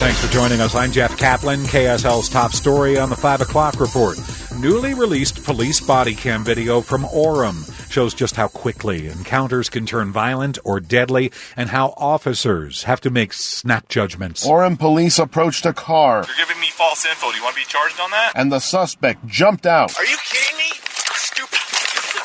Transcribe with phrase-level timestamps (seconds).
[0.00, 0.74] Thanks for joining us.
[0.74, 4.16] I'm Jeff Kaplan, KSL's top story on the 5 o'clock report.
[4.58, 10.10] Newly released police body cam video from Orem shows just how quickly encounters can turn
[10.10, 14.46] violent or deadly and how officers have to make snap judgments.
[14.46, 16.24] Orem police approached a car.
[16.26, 17.30] You're giving me false info.
[17.30, 18.32] Do you want to be charged on that?
[18.34, 19.94] And the suspect jumped out.
[19.98, 20.72] Are you kidding me?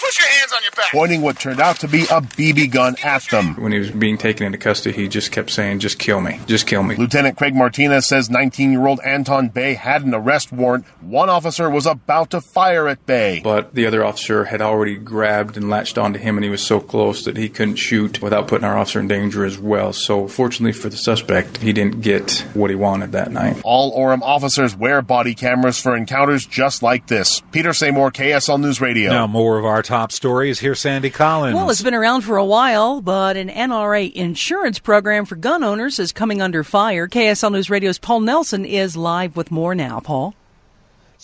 [0.09, 0.15] Stupid.
[0.15, 0.91] Put your hands on your back.
[0.91, 3.55] Pointing what turned out to be a BB gun at them.
[3.55, 6.39] When he was being taken into custody, he just kept saying, just kill me.
[6.45, 6.95] Just kill me.
[6.95, 10.85] Lieutenant Craig Martinez says 19 year old Anton Bay had an arrest warrant.
[11.01, 13.41] One officer was about to fire at Bay.
[13.43, 16.79] But the other officer had already grabbed and latched onto him, and he was so
[16.79, 19.93] close that he couldn't shoot without putting our officer in danger as well.
[19.93, 23.61] So, fortunately for the suspect, he didn't get what he wanted that night.
[23.63, 27.41] All Orem officers wear body cameras for encounters just like this.
[27.51, 29.11] Peter Seymour, KSL News Radio.
[29.11, 30.59] Now, more of our top stories.
[30.59, 31.55] Here's Sandy Collins.
[31.55, 35.99] Well, it's been around for a while, but an NRA insurance program for gun owners
[35.99, 37.07] is coming under fire.
[37.07, 40.01] KSL News Radio's Paul Nelson is live with more now.
[40.01, 40.35] Paul.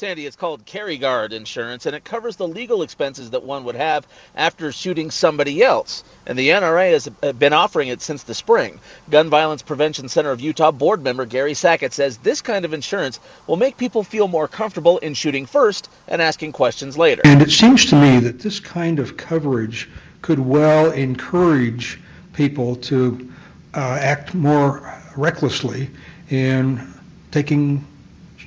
[0.01, 3.75] Sandy, it's called Carry Guard insurance, and it covers the legal expenses that one would
[3.75, 6.03] have after shooting somebody else.
[6.25, 8.79] And the NRA has been offering it since the spring.
[9.11, 13.19] Gun Violence Prevention Center of Utah board member Gary Sackett says this kind of insurance
[13.45, 17.21] will make people feel more comfortable in shooting first and asking questions later.
[17.23, 19.87] And it seems to me that this kind of coverage
[20.23, 21.99] could well encourage
[22.33, 23.31] people to
[23.75, 25.91] uh, act more recklessly
[26.31, 26.91] in
[27.29, 27.85] taking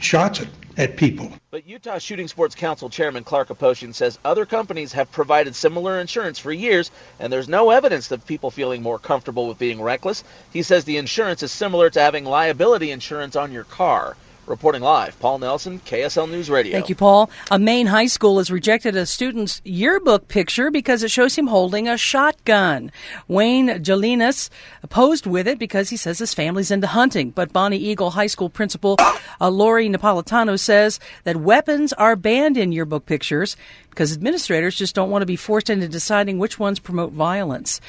[0.00, 1.32] shots at at people.
[1.50, 6.38] But Utah Shooting Sports Council Chairman Clark Aposhian says other companies have provided similar insurance
[6.38, 6.90] for years,
[7.20, 10.24] and there's no evidence of people feeling more comfortable with being reckless.
[10.52, 14.16] He says the insurance is similar to having liability insurance on your car.
[14.46, 16.72] Reporting live, Paul Nelson, KSL News Radio.
[16.72, 17.30] Thank you, Paul.
[17.50, 21.88] A Maine high school has rejected a student's yearbook picture because it shows him holding
[21.88, 22.92] a shotgun.
[23.26, 24.50] Wayne Jalinas
[24.90, 27.30] posed with it because he says his family's into hunting.
[27.30, 32.70] But Bonnie Eagle High School principal uh, Lori Napolitano says that weapons are banned in
[32.70, 33.56] yearbook pictures
[33.88, 37.80] because administrators just don't want to be forced into deciding which ones promote violence.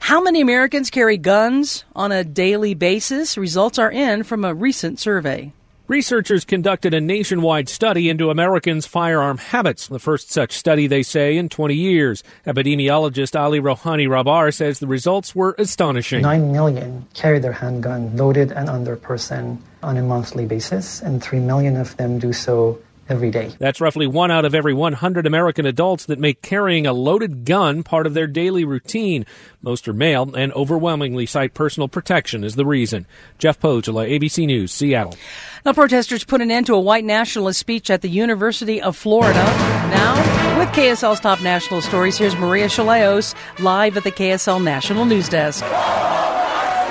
[0.00, 3.38] How many Americans carry guns on a daily basis?
[3.38, 5.52] Results are in from a recent survey.
[5.92, 11.36] Researchers conducted a nationwide study into Americans' firearm habits, the first such study, they say,
[11.36, 12.24] in 20 years.
[12.46, 16.22] Epidemiologist Ali Rowhani-Rahbar says the results were astonishing.
[16.22, 21.40] 9 million carry their handgun loaded and under person on a monthly basis, and 3
[21.40, 22.78] million of them do so
[23.10, 23.52] every day.
[23.58, 27.82] That's roughly one out of every 100 American adults that make carrying a loaded gun
[27.82, 29.26] part of their daily routine.
[29.60, 33.06] Most are male and overwhelmingly cite personal protection as the reason.
[33.38, 35.16] Jeff Pohjola, ABC News, Seattle.
[35.64, 39.44] Now, protesters put an end to a white nationalist speech at the University of Florida.
[39.44, 45.28] Now, with KSL's top national stories, here's Maria Shilaos live at the KSL National News
[45.28, 45.62] Desk.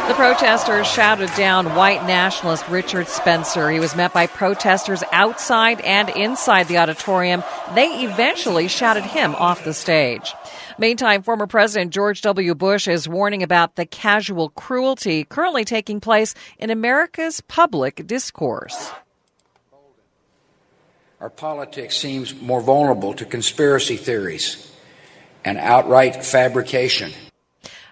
[0.07, 3.69] The protesters shouted down white nationalist Richard Spencer.
[3.69, 7.43] He was met by protesters outside and inside the auditorium.
[7.75, 10.33] They eventually shouted him off the stage.
[10.81, 12.55] Meantime, former President George W.
[12.55, 18.91] Bush is warning about the casual cruelty currently taking place in America's public discourse.
[21.19, 24.73] Our politics seems more vulnerable to conspiracy theories
[25.45, 27.11] and outright fabrication.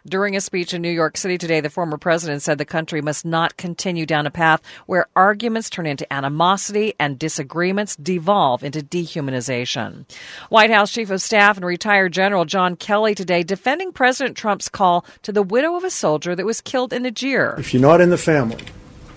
[0.08, 3.26] During a speech in New York City today, the former president said the country must
[3.26, 10.06] not continue down a path where arguments turn into animosity and disagreements devolve into dehumanization.
[10.50, 15.06] White House Chief of Staff and retired General John Kelly today defending President Trump's call
[15.24, 17.56] to the widow of a soldier that was killed in Niger.
[17.58, 18.64] If you're not in the family,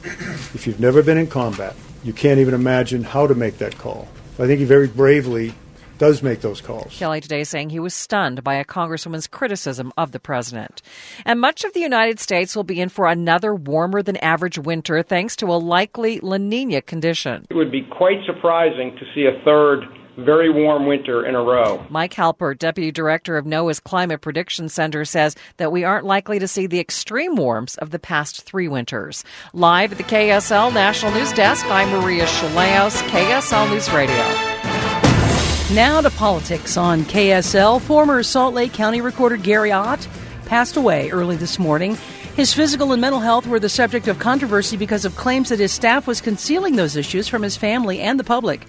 [0.03, 4.09] if you've never been in combat, you can't even imagine how to make that call.
[4.39, 5.55] I think he very bravely
[6.03, 6.99] does make those calls.
[6.99, 10.83] Kelly today saying he was stunned by a congresswoman's criticism of the president.
[11.25, 15.05] And much of the United States will be in for another warmer than average winter
[15.05, 17.47] thanks to a likely La Nina condition.
[17.49, 19.85] It would be quite surprising to see a third
[20.17, 21.87] very warm winter in a row.
[21.89, 26.49] Mike Halpert, Deputy Director of NOAA's Climate Prediction Center, says that we aren't likely to
[26.49, 29.23] see the extreme warms of the past three winters.
[29.53, 34.52] Live at the KSL National News Desk, I'm Maria Shilaos, KSL News Radio.
[35.75, 37.81] Now to politics on KSL.
[37.81, 40.07] Former Salt Lake County Recorder Gary Ott
[40.45, 41.97] passed away early this morning.
[42.37, 45.73] His physical and mental health were the subject of controversy because of claims that his
[45.73, 48.67] staff was concealing those issues from his family and the public.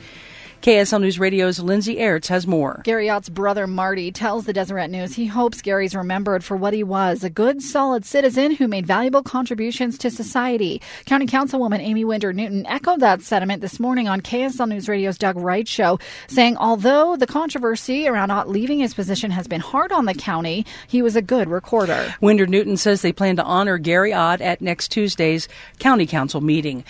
[0.64, 2.80] KSL News Radio's Lindsay Aerts has more.
[2.86, 6.86] Gary Ott's brother Marty tells the Deseret News he hopes Gary's remembered for what he
[6.86, 10.82] was a good, solid citizen who made valuable contributions to society.
[11.06, 15.36] County Councilwoman Amy Winder Newton echoed that sentiment this morning on KSL News Radio's Doug
[15.36, 20.06] Wright show, saying although the controversy around Ott leaving his position has been hard on
[20.06, 22.16] the county, he was a good recorder.
[22.22, 25.50] Winder Newton says they plan to honor Gary Ott at next Tuesday's
[25.80, 26.86] County Council meeting.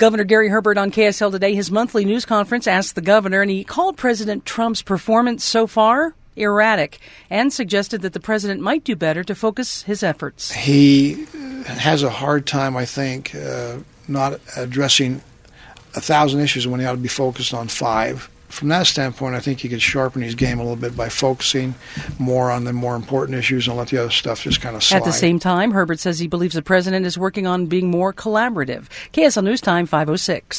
[0.00, 3.64] Governor Gary Herbert on KSL today, his monthly news conference, asked the governor, and he
[3.64, 9.22] called President Trump's performance so far erratic and suggested that the president might do better
[9.22, 10.52] to focus his efforts.
[10.52, 11.26] He
[11.66, 15.20] has a hard time, I think, uh, not addressing
[15.94, 19.40] a thousand issues when he ought to be focused on five from that standpoint, I
[19.40, 21.74] think he could sharpen his game a little bit by focusing
[22.18, 24.98] more on the more important issues and let the other stuff just kind of slide.
[24.98, 28.12] At the same time, Herbert says he believes the president is working on being more
[28.12, 28.86] collaborative.
[29.12, 30.58] KSL News Time 506.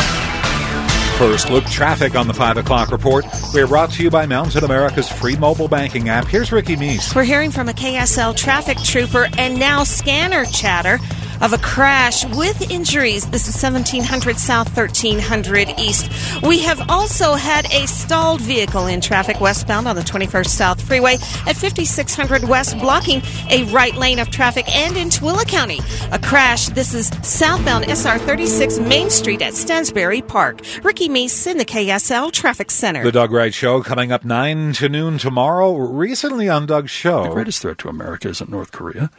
[1.17, 3.25] First look traffic on the 5 o'clock report.
[3.53, 6.25] We're brought to you by Mountain America's free mobile banking app.
[6.25, 7.13] Here's Ricky Meese.
[7.15, 10.97] We're hearing from a KSL traffic trooper and now scanner chatter
[11.41, 13.29] of a crash with injuries.
[13.29, 16.11] This is 1700 South, 1300 East.
[16.43, 21.15] We have also had a stalled vehicle in traffic westbound on the 21st South Freeway
[21.47, 25.79] at 5600 West, blocking a right lane of traffic and in Tooele County.
[26.11, 26.67] A crash.
[26.69, 30.61] This is southbound SR 36 Main Street at Stansbury Park.
[30.83, 33.03] Ricky Meese in the KSL Traffic Center.
[33.03, 35.75] The Doug Wright Show coming up 9 to noon tomorrow.
[35.75, 37.23] Recently on Doug's show.
[37.23, 39.09] The greatest threat to America isn't North Korea.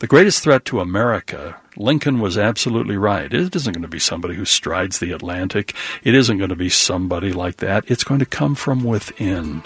[0.00, 3.30] The greatest threat to America, Lincoln was absolutely right.
[3.30, 5.74] It isn't going to be somebody who strides the Atlantic.
[6.02, 7.84] It isn't going to be somebody like that.
[7.86, 9.62] It's going to come from within.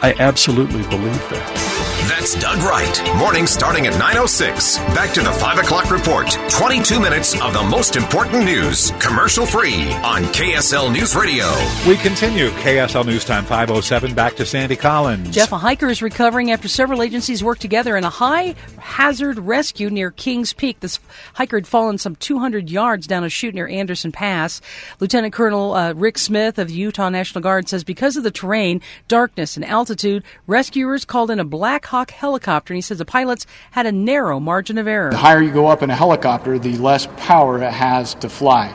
[0.00, 1.71] I absolutely believe that.
[2.08, 3.16] That's Doug Wright.
[3.16, 4.76] Morning starting at 9.06.
[4.92, 6.36] Back to the 5 o'clock report.
[6.50, 8.90] 22 minutes of the most important news.
[8.98, 11.46] Commercial free on KSL News Radio.
[11.86, 12.48] We continue.
[12.50, 14.14] KSL News Time 507.
[14.14, 15.30] Back to Sandy Collins.
[15.30, 19.88] Jeff, a hiker is recovering after several agencies worked together in a high hazard rescue
[19.88, 20.80] near Kings Peak.
[20.80, 20.98] This
[21.34, 24.60] hiker had fallen some 200 yards down a chute near Anderson Pass.
[24.98, 28.80] Lieutenant Colonel uh, Rick Smith of the Utah National Guard says because of the terrain,
[29.06, 33.46] darkness, and altitude, rescuers called in a Black Hawk helicopter, and he says the pilots
[33.72, 35.10] had a narrow margin of error.
[35.10, 38.74] The higher you go up in a helicopter, the less power it has to fly.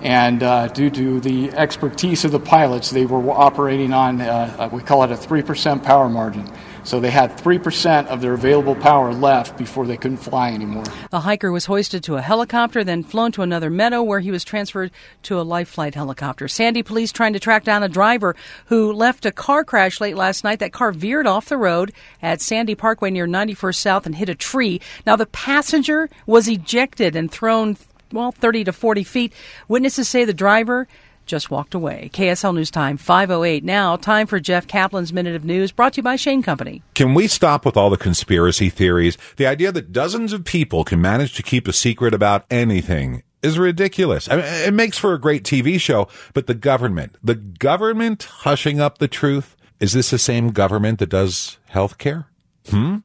[0.00, 4.82] And uh, due to the expertise of the pilots, they were operating on, uh, we
[4.82, 6.50] call it a 3% power margin.
[6.86, 10.84] So they had 3% of their available power left before they couldn't fly anymore.
[11.10, 14.44] The hiker was hoisted to a helicopter, then flown to another meadow where he was
[14.44, 14.92] transferred
[15.24, 16.46] to a life flight helicopter.
[16.46, 18.36] Sandy police trying to track down a driver
[18.66, 20.60] who left a car crash late last night.
[20.60, 21.92] That car veered off the road
[22.22, 24.80] at Sandy Parkway near 91st South and hit a tree.
[25.04, 27.76] Now the passenger was ejected and thrown
[28.12, 29.32] well, 30 to 40 feet.
[29.66, 30.86] Witnesses say the driver
[31.26, 32.10] just walked away.
[32.12, 33.64] KSL News Time 508.
[33.64, 36.82] Now, time for Jeff Kaplan's Minute of News, brought to you by Shane Company.
[36.94, 39.18] Can we stop with all the conspiracy theories?
[39.36, 43.58] The idea that dozens of people can manage to keep a secret about anything is
[43.58, 44.28] ridiculous.
[44.30, 48.80] I mean, it makes for a great TV show, but the government, the government hushing
[48.80, 52.26] up the truth, is this the same government that does health care?
[52.68, 52.98] Hmm?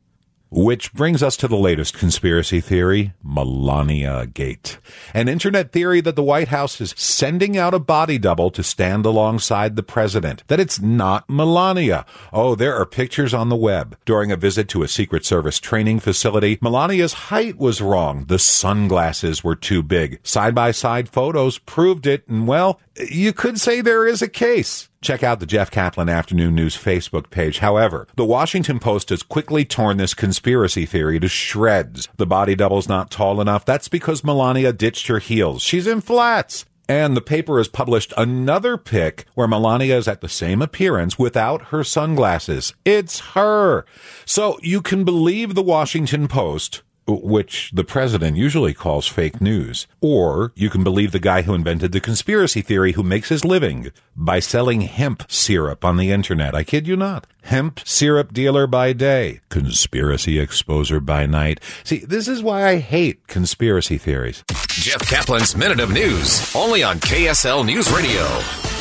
[0.53, 4.79] Which brings us to the latest conspiracy theory, Melania Gate.
[5.13, 9.05] An internet theory that the White House is sending out a body double to stand
[9.05, 10.43] alongside the president.
[10.47, 12.05] That it's not Melania.
[12.33, 13.97] Oh, there are pictures on the web.
[14.03, 18.25] During a visit to a Secret Service training facility, Melania's height was wrong.
[18.25, 20.19] The sunglasses were too big.
[20.21, 24.89] Side by side photos proved it, and well, you could say there is a case.
[25.01, 27.59] Check out the Jeff Kaplan Afternoon News Facebook page.
[27.59, 32.07] However, the Washington Post has quickly torn this conspiracy theory to shreds.
[32.17, 33.65] The body double's not tall enough.
[33.65, 35.61] That's because Melania ditched her heels.
[35.61, 36.65] She's in flats.
[36.89, 41.67] And the paper has published another pic where Melania is at the same appearance without
[41.67, 42.73] her sunglasses.
[42.83, 43.85] It's her.
[44.25, 49.87] So you can believe the Washington Post which the president usually calls fake news.
[49.99, 53.91] Or you can believe the guy who invented the conspiracy theory who makes his living
[54.15, 56.55] by selling hemp syrup on the internet.
[56.55, 57.27] I kid you not.
[57.43, 61.59] Hemp syrup dealer by day, conspiracy exposer by night.
[61.83, 64.43] See, this is why I hate conspiracy theories.
[64.67, 68.80] Jeff Kaplan's Minute of News, only on KSL News Radio.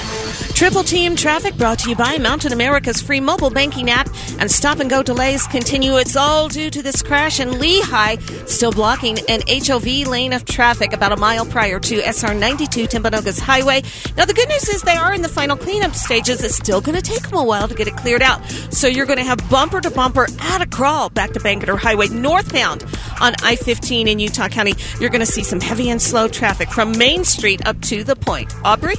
[0.61, 4.11] Triple Team Traffic brought to you by Mountain America's free mobile banking app.
[4.39, 5.97] And stop and go delays continue.
[5.97, 10.93] It's all due to this crash in Lehi, still blocking an HOV lane of traffic
[10.93, 13.81] about a mile prior to SR 92 Timpanogos Highway.
[14.19, 16.45] Now, the good news is they are in the final cleanup stages.
[16.45, 18.47] It's still going to take them a while to get it cleared out.
[18.71, 22.09] So you're going to have bumper to bumper at a crawl back to Bangerter Highway
[22.09, 22.85] northbound
[23.19, 24.75] on I 15 in Utah County.
[25.01, 28.15] You're going to see some heavy and slow traffic from Main Street up to the
[28.15, 28.55] point.
[28.63, 28.97] Aubrey?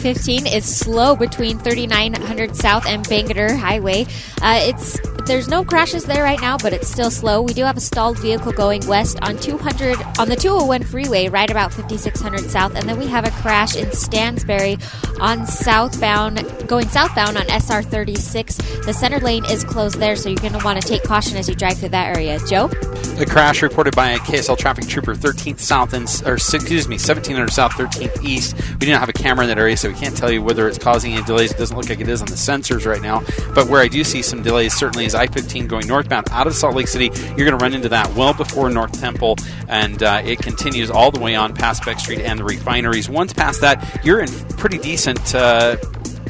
[0.00, 4.06] 15 is slow between 3900 South and Bangerter Highway.
[4.40, 7.42] Uh, it's there's no crashes there right now, but it's still slow.
[7.42, 11.50] We do have a stalled vehicle going west on 200 on the 201 freeway, right
[11.50, 14.78] about 5600 South, and then we have a crash in Stansbury
[15.20, 18.56] on southbound, going southbound on SR 36.
[18.86, 21.48] The center lane is closed there, so you're going to want to take caution as
[21.48, 22.38] you drive through that area.
[22.48, 26.94] Joe, the crash reported by a KSL traffic trooper, 13th South and or excuse me,
[26.94, 28.56] 1700 South, 13th East.
[28.72, 30.66] We do not have a camera in that area, so we can't tell you whether
[30.68, 31.52] it's causing any delays.
[31.52, 33.22] It doesn't look like it is on the sensors right now,
[33.54, 36.54] but where I do see some delays certainly is I 15 going northbound out of
[36.54, 37.10] Salt Lake City.
[37.36, 39.36] You're going to run into that well before North Temple,
[39.68, 43.08] and uh, it continues all the way on past Beck Street and the refineries.
[43.08, 45.34] Once past that, you're in pretty decent.
[45.34, 45.76] Uh,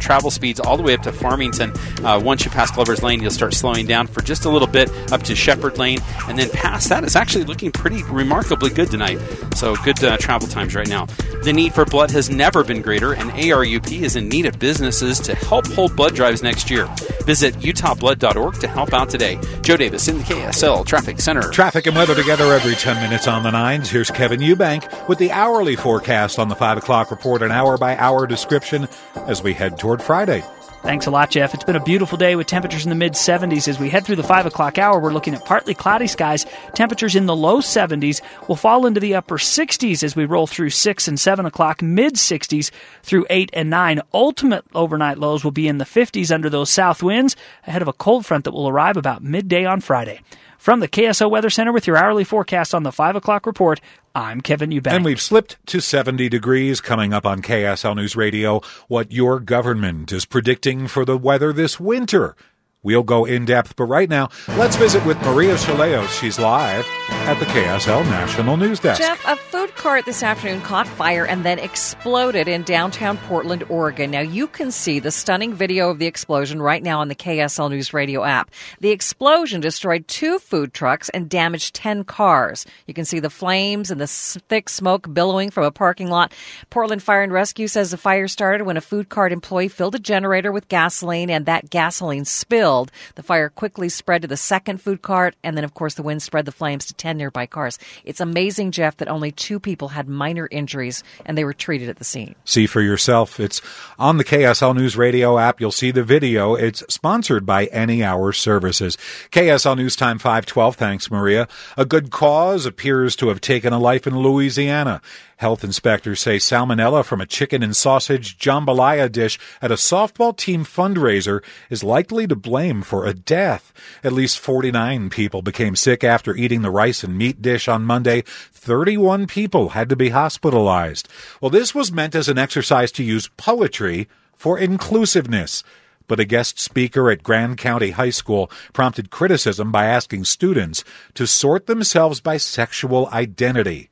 [0.00, 1.72] travel speeds all the way up to Farmington.
[2.02, 4.90] Uh, once you pass Glover's Lane, you'll start slowing down for just a little bit
[5.12, 9.18] up to Shepherd Lane, and then past that is actually looking pretty remarkably good tonight.
[9.56, 11.06] So good uh, travel times right now.
[11.42, 15.18] The need for blood has never been greater, and ARUP is in need of businesses
[15.20, 16.86] to help hold blood drives next year.
[17.24, 19.40] Visit utahblood.org to help out today.
[19.62, 21.50] Joe Davis in the KSL Traffic Center.
[21.50, 23.88] Traffic and weather together every 10 minutes on the nines.
[23.88, 27.96] Here's Kevin Eubank with the hourly forecast on the 5 o'clock report, an hour by
[27.96, 28.86] hour description
[29.26, 30.44] as we head toward Friday.
[30.82, 31.52] Thanks a lot, Jeff.
[31.52, 33.68] It's been a beautiful day with temperatures in the mid 70s.
[33.68, 36.46] As we head through the 5 o'clock hour, we're looking at partly cloudy skies.
[36.74, 40.70] Temperatures in the low 70s will fall into the upper 60s as we roll through
[40.70, 42.70] 6 and 7 o'clock, mid 60s
[43.02, 44.00] through 8 and 9.
[44.14, 47.92] Ultimate overnight lows will be in the 50s under those south winds ahead of a
[47.92, 50.22] cold front that will arrive about midday on Friday.
[50.60, 53.80] From the KSL Weather Center with your hourly forecast on the 5 o'clock report,
[54.14, 54.92] I'm Kevin Eubank.
[54.92, 58.60] And we've slipped to 70 degrees coming up on KSL News Radio.
[58.86, 62.36] What your government is predicting for the weather this winter.
[62.82, 66.08] We'll go in depth, but right now, let's visit with Maria Shilaos.
[66.18, 68.98] She's live at the KSL National News Desk.
[68.98, 74.10] Jeff, a food cart this afternoon caught fire and then exploded in downtown Portland, Oregon.
[74.10, 77.68] Now, you can see the stunning video of the explosion right now on the KSL
[77.68, 78.50] News Radio app.
[78.80, 82.64] The explosion destroyed two food trucks and damaged 10 cars.
[82.86, 86.32] You can see the flames and the thick smoke billowing from a parking lot.
[86.70, 89.98] Portland Fire and Rescue says the fire started when a food cart employee filled a
[89.98, 92.69] generator with gasoline and that gasoline spilled
[93.14, 96.22] the fire quickly spread to the second food cart, and then, of course, the wind
[96.22, 97.78] spread the flames to 10 nearby cars.
[98.04, 101.96] It's amazing, Jeff, that only two people had minor injuries and they were treated at
[101.96, 102.34] the scene.
[102.44, 103.40] See for yourself.
[103.40, 103.60] It's
[103.98, 105.60] on the KSL News Radio app.
[105.60, 106.54] You'll see the video.
[106.54, 108.96] It's sponsored by Any Hour Services.
[109.30, 110.76] KSL News Time 512.
[110.76, 111.48] Thanks, Maria.
[111.76, 115.00] A good cause appears to have taken a life in Louisiana.
[115.40, 120.66] Health inspectors say salmonella from a chicken and sausage jambalaya dish at a softball team
[120.66, 123.72] fundraiser is likely to blame for a death.
[124.04, 128.22] At least 49 people became sick after eating the rice and meat dish on Monday.
[128.52, 131.08] 31 people had to be hospitalized.
[131.40, 135.64] Well, this was meant as an exercise to use poetry for inclusiveness
[136.10, 140.82] but a guest speaker at Grand County High School prompted criticism by asking students
[141.14, 143.88] to sort themselves by sexual identity.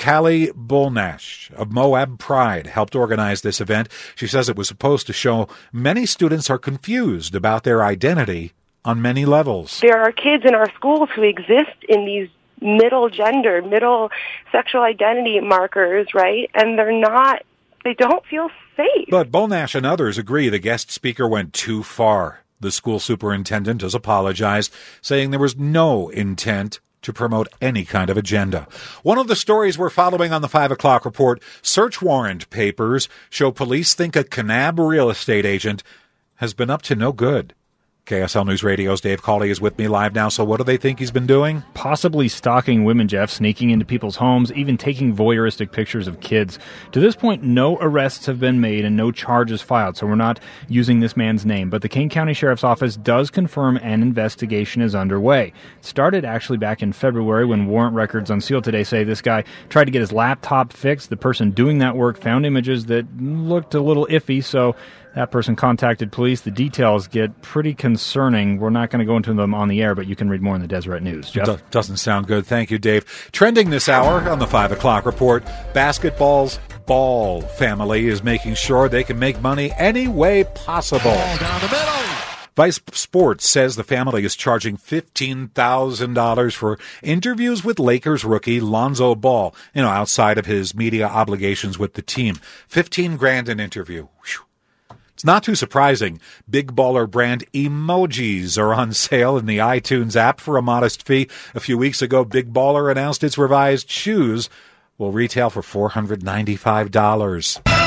[0.00, 3.88] Callie Bullnash of Moab Pride helped organize this event.
[4.14, 9.02] She says it was supposed to show many students are confused about their identity on
[9.02, 9.78] many levels.
[9.82, 12.30] There are kids in our schools who exist in these
[12.62, 14.10] middle gender, middle
[14.50, 16.50] sexual identity markers, right?
[16.54, 17.42] And they're not,
[17.84, 19.08] they don't feel safe.
[19.10, 22.40] But Bullnash and others agree the guest speaker went too far.
[22.58, 28.16] The school superintendent has apologized, saying there was no intent to promote any kind of
[28.16, 28.66] agenda.
[29.02, 33.50] One of the stories we're following on the 5 o'clock report search warrant papers show
[33.50, 35.82] police think a Kanab real estate agent
[36.36, 37.54] has been up to no good.
[38.10, 40.28] KSL News Radio's Dave Cawley is with me live now.
[40.28, 41.62] So, what do they think he's been doing?
[41.74, 46.58] Possibly stalking women, Jeff, sneaking into people's homes, even taking voyeuristic pictures of kids.
[46.90, 50.40] To this point, no arrests have been made and no charges filed, so we're not
[50.66, 51.70] using this man's name.
[51.70, 55.52] But the Kane County Sheriff's Office does confirm an investigation is underway.
[55.78, 59.84] It started actually back in February when warrant records unsealed today say this guy tried
[59.84, 61.10] to get his laptop fixed.
[61.10, 64.74] The person doing that work found images that looked a little iffy, so
[65.14, 66.42] that person contacted police.
[66.42, 68.58] The details get pretty concerning.
[68.58, 70.54] We're not going to go into them on the air, but you can read more
[70.54, 71.30] in the Deseret News.
[71.30, 71.46] Jeff?
[71.46, 72.46] Do- doesn't sound good.
[72.46, 73.04] Thank you, Dave.
[73.32, 79.04] Trending this hour on the 5 o'clock report basketball's Ball family is making sure they
[79.04, 81.12] can make money any way possible.
[81.12, 82.00] down the middle.
[82.56, 89.54] Vice Sports says the family is charging $15,000 for interviews with Lakers rookie Lonzo Ball,
[89.72, 92.34] you know, outside of his media obligations with the team.
[92.66, 94.08] 15 grand an interview.
[94.24, 94.44] Whew.
[95.20, 96.18] It's not too surprising.
[96.48, 101.28] Big baller brand emojis are on sale in the iTunes app for a modest fee.
[101.54, 104.48] A few weeks ago, Big Baller announced its revised shoes
[104.96, 107.79] will retail for $495.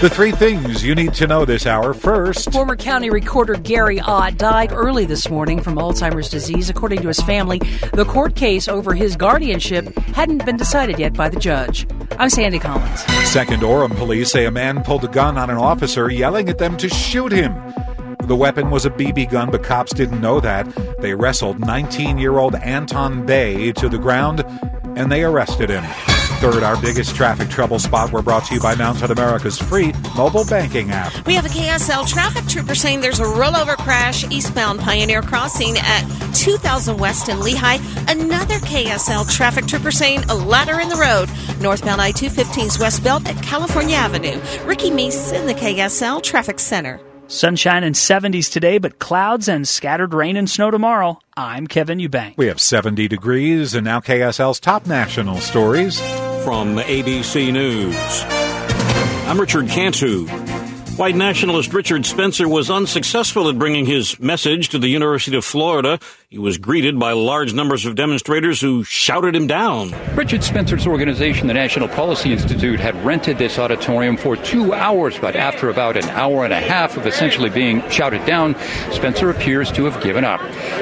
[0.00, 1.92] The three things you need to know this hour.
[1.92, 6.70] First, Former county recorder Gary Ott died early this morning from Alzheimer's disease.
[6.70, 7.58] According to his family,
[7.94, 11.84] the court case over his guardianship hadn't been decided yet by the judge.
[12.12, 13.00] I'm Sandy Collins.
[13.28, 16.76] Second, Orem police say a man pulled a gun on an officer, yelling at them
[16.76, 17.52] to shoot him.
[18.22, 20.68] The weapon was a BB gun, but cops didn't know that.
[21.00, 24.44] They wrestled 19 year old Anton Bay to the ground
[24.96, 25.84] and they arrested him.
[26.38, 28.12] Third, our biggest traffic trouble spot.
[28.12, 31.26] We're brought to you by Mountain America's free mobile banking app.
[31.26, 36.02] We have a KSL traffic trooper saying there's a rollover crash eastbound Pioneer Crossing at
[36.34, 37.80] 2000 West in Lehi.
[38.08, 41.28] Another KSL traffic trooper saying a ladder in the road
[41.60, 44.40] northbound I 215's West Belt at California Avenue.
[44.64, 47.00] Ricky Meese in the KSL Traffic Center.
[47.26, 51.18] Sunshine and 70s today, but clouds and scattered rain and snow tomorrow.
[51.36, 52.38] I'm Kevin Eubank.
[52.38, 56.00] We have 70 degrees, and now KSL's top national stories.
[56.48, 57.94] From ABC News,
[59.28, 60.26] I'm Richard Cantu.
[60.96, 66.00] White nationalist Richard Spencer was unsuccessful at bringing his message to the University of Florida.
[66.30, 69.94] He was greeted by large numbers of demonstrators who shouted him down.
[70.14, 75.36] Richard Spencer's organization, the National Policy Institute, had rented this auditorium for two hours, but
[75.36, 78.56] after about an hour and a half of essentially being shouted down,
[78.90, 80.40] Spencer appears to have given up.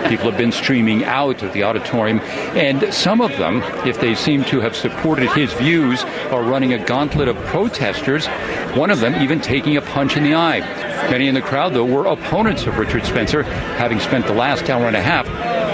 [0.09, 2.19] People have been streaming out of the auditorium,
[2.57, 6.85] and some of them, if they seem to have supported his views, are running a
[6.85, 8.26] gauntlet of protesters,
[8.75, 10.85] one of them even taking a punch in the eye.
[11.11, 14.87] Many in the crowd, though, were opponents of Richard Spencer, having spent the last hour
[14.87, 15.26] and a half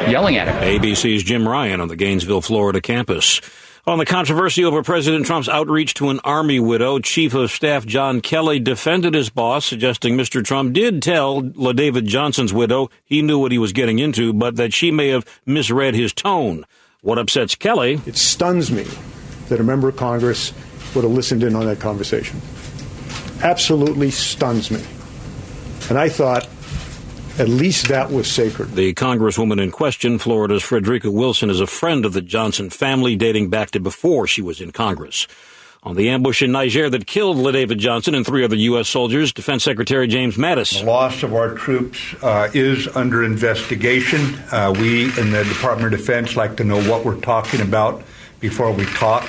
[0.08, 0.80] yelling at him.
[0.80, 3.40] ABC's Jim Ryan on the Gainesville, Florida campus.
[3.84, 8.20] On the controversy over President Trump's outreach to an Army widow, Chief of Staff John
[8.20, 10.44] Kelly defended his boss, suggesting Mr.
[10.44, 14.72] Trump did tell LaDavid Johnson's widow he knew what he was getting into, but that
[14.72, 16.64] she may have misread his tone.
[17.00, 18.00] What upsets Kelly?
[18.06, 18.86] It stuns me
[19.48, 20.52] that a member of Congress
[20.94, 22.40] would have listened in on that conversation.
[23.42, 24.84] Absolutely stuns me.
[25.88, 26.48] And I thought
[27.38, 28.74] at least that was sacred.
[28.74, 33.48] The congresswoman in question, Florida's Frederica Wilson, is a friend of the Johnson family dating
[33.48, 35.26] back to before she was in Congress.
[35.84, 38.88] On the ambush in Niger that killed LaDavid Johnson and three other U.S.
[38.88, 40.78] soldiers, Defense Secretary James Mattis.
[40.78, 44.20] The loss of our troops uh, is under investigation.
[44.52, 48.04] Uh, we in the Department of Defense like to know what we're talking about
[48.38, 49.28] before we talk,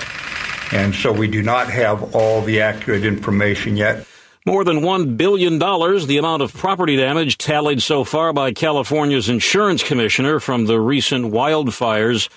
[0.72, 4.06] and so we do not have all the accurate information yet.
[4.46, 9.82] More than $1 billion, the amount of property damage tallied so far by California's insurance
[9.82, 12.28] commissioner from the recent wildfires.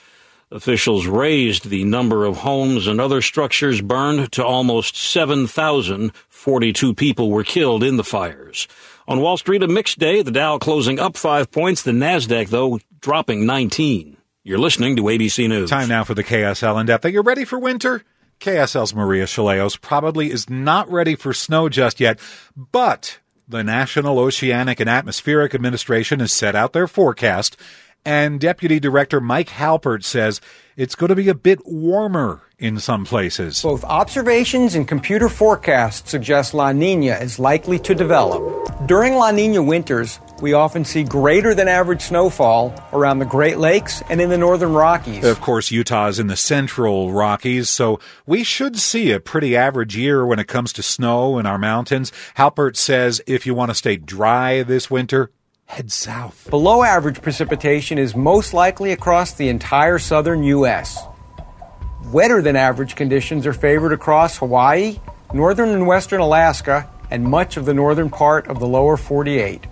[0.53, 6.13] Officials raised the number of homes and other structures burned to almost 7,000.
[6.29, 8.69] 42 people were killed in the fires.
[9.09, 12.79] On Wall Street, a mixed day, the Dow closing up five points, the NASDAQ, though,
[13.01, 14.17] dropping 19.
[14.45, 15.71] You're listening to ABC News.
[15.71, 17.05] Time now for the KSL in depth.
[17.05, 18.05] Are you ready for winter?
[18.41, 22.21] KSL's Maria Shilaos probably is not ready for snow just yet,
[22.57, 23.19] but
[23.49, 27.57] the National Oceanic and Atmospheric Administration has set out their forecast,
[28.05, 30.41] and Deputy Director Mike Halpert says
[30.77, 33.63] it's going to be a bit warmer in some places.
[33.63, 38.87] Both observations and computer forecasts suggest La Nina is likely to develop.
[38.87, 44.03] During La Nina winters, we often see greater than average snowfall around the Great Lakes
[44.11, 45.25] and in the northern Rockies.
[45.25, 49.97] Of course, Utah is in the central Rockies, so we should see a pretty average
[49.97, 52.13] year when it comes to snow in our mountains.
[52.37, 55.31] Halpert says if you want to stay dry this winter,
[55.67, 56.49] head south.
[56.51, 60.99] Below average precipitation is most likely across the entire southern U.S.
[62.13, 65.01] Wetter than average conditions are favored across Hawaii,
[65.33, 69.67] northern and western Alaska, and much of the northern part of the lower 48.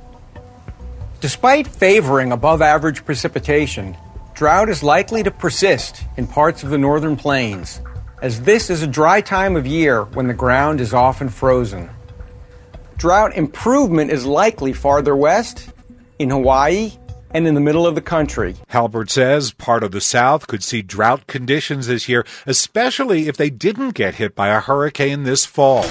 [1.25, 3.97] Despite favoring above average precipitation,
[4.35, 7.81] drought is likely to persist in parts of the northern plains,
[8.21, 11.89] as this is a dry time of year when the ground is often frozen.
[12.99, 15.73] Drought improvement is likely farther west,
[16.19, 16.93] in Hawaii,
[17.31, 18.55] and in the middle of the country.
[18.69, 23.49] Halpert says part of the South could see drought conditions this year, especially if they
[23.49, 25.87] didn't get hit by a hurricane this fall.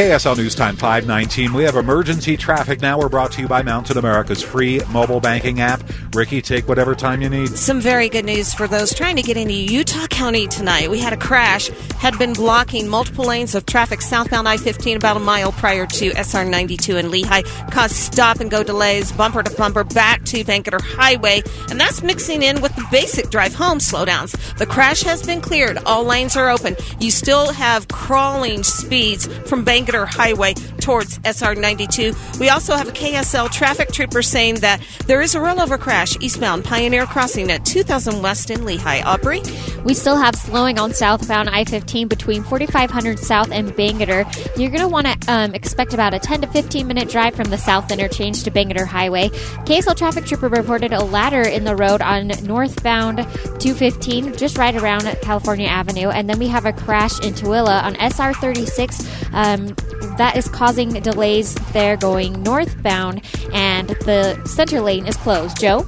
[0.00, 1.52] KSL News Time 519.
[1.52, 2.98] We have emergency traffic now.
[2.98, 5.82] We're brought to you by Mountain America's free mobile banking app.
[6.14, 7.48] Ricky, take whatever time you need.
[7.50, 10.90] Some very good news for those trying to get into Utah County tonight.
[10.90, 15.18] We had a crash, had been blocking multiple lanes of traffic southbound I 15 about
[15.18, 19.54] a mile prior to SR 92 in Lehi, caused stop and go delays, bumper to
[19.54, 24.56] bumper back to Bangerter Highway, and that's mixing in with the basic drive home slowdowns.
[24.56, 26.74] The crash has been cleared, all lanes are open.
[27.00, 29.62] You still have crawling speeds from
[29.98, 32.14] Highway towards SR 92.
[32.38, 36.64] We also have a KSL traffic trooper saying that there is a rollover crash eastbound
[36.64, 39.04] Pioneer Crossing at 2000 West in Lehi.
[39.04, 39.42] Aubrey?
[39.84, 44.26] We still have slowing on southbound I 15 between 4500 South and Bangerter.
[44.58, 47.50] You're going to want to um, expect about a 10 to 15 minute drive from
[47.50, 49.28] the south interchange to Bangerter Highway.
[49.64, 53.18] KSL traffic trooper reported a ladder in the road on northbound
[53.60, 56.08] 215, just right around California Avenue.
[56.08, 59.06] And then we have a crash in Tooele on SR 36.
[59.32, 59.74] Um,
[60.16, 65.60] that is causing delays there going northbound, and the center lane is closed.
[65.60, 65.86] Joe?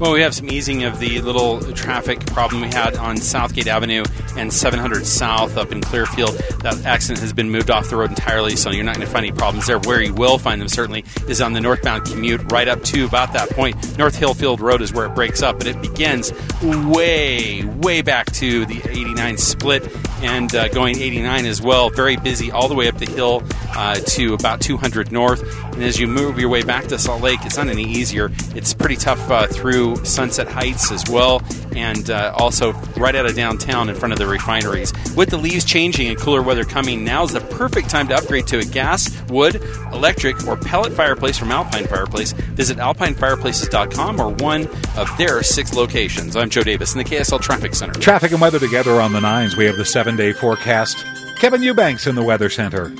[0.00, 4.02] Well, we have some easing of the little traffic problem we had on Southgate Avenue
[4.34, 6.36] and 700 South up in Clearfield.
[6.62, 9.26] That accident has been moved off the road entirely, so you're not going to find
[9.26, 9.78] any problems there.
[9.78, 13.34] Where you will find them certainly is on the northbound commute right up to about
[13.34, 13.98] that point.
[13.98, 16.32] North Hillfield Road is where it breaks up, but it begins
[16.62, 19.86] way, way back to the 89 split
[20.22, 21.90] and uh, going 89 as well.
[21.90, 23.42] Very busy all the way up the hill
[23.76, 25.42] uh, to about 200 north.
[25.74, 28.30] And as you move your way back to Salt Lake, it's not any easier.
[28.54, 31.42] It's pretty tough uh, through Sunset Heights as well,
[31.74, 34.92] and uh, also right out of downtown in front of the refineries.
[35.16, 38.46] With the leaves changing and cooler weather coming, now is the perfect time to upgrade
[38.48, 39.56] to a gas, wood,
[39.92, 42.32] electric, or pellet fireplace from Alpine Fireplace.
[42.32, 46.36] Visit alpinefireplaces.com or one of their six locations.
[46.36, 47.98] I'm Joe Davis in the KSL Traffic Center.
[48.00, 49.56] Traffic and weather together on the nines.
[49.56, 51.04] We have the seven day forecast.
[51.36, 52.92] Kevin Eubanks in the Weather Center.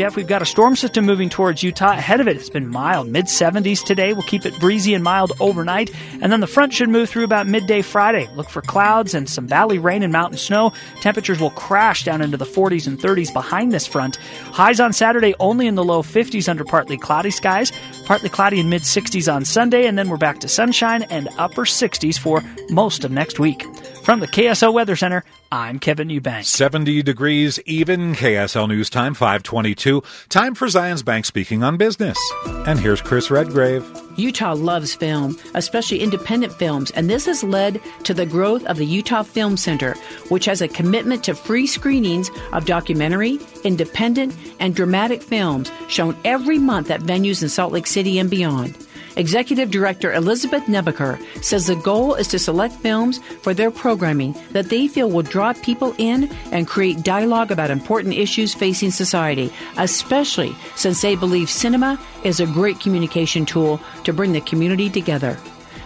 [0.00, 1.92] Jeff, we've got a storm system moving towards Utah.
[1.92, 4.14] Ahead of it, it's been mild, mid 70s today.
[4.14, 5.90] We'll keep it breezy and mild overnight.
[6.22, 8.26] And then the front should move through about midday Friday.
[8.34, 10.72] Look for clouds and some valley rain and mountain snow.
[11.02, 14.16] Temperatures will crash down into the 40s and 30s behind this front.
[14.52, 17.70] Highs on Saturday only in the low 50s under partly cloudy skies.
[18.06, 19.84] Partly cloudy and mid 60s on Sunday.
[19.84, 23.66] And then we're back to sunshine and upper 60s for most of next week.
[24.10, 26.48] From the KSL Weather Center, I'm Kevin Eubanks.
[26.48, 28.16] 70 degrees even.
[28.16, 30.02] KSL News Time 522.
[30.28, 32.18] Time for Zions Bank speaking on business.
[32.66, 33.88] And here's Chris Redgrave.
[34.16, 38.84] Utah loves film, especially independent films, and this has led to the growth of the
[38.84, 39.94] Utah Film Center,
[40.28, 46.58] which has a commitment to free screenings of documentary, independent, and dramatic films shown every
[46.58, 48.76] month at venues in Salt Lake City and beyond.
[49.16, 54.70] Executive Director Elizabeth Nebaker says the goal is to select films for their programming that
[54.70, 60.54] they feel will draw people in and create dialogue about important issues facing society, especially
[60.76, 65.36] since they believe cinema is a great communication tool to bring the community together.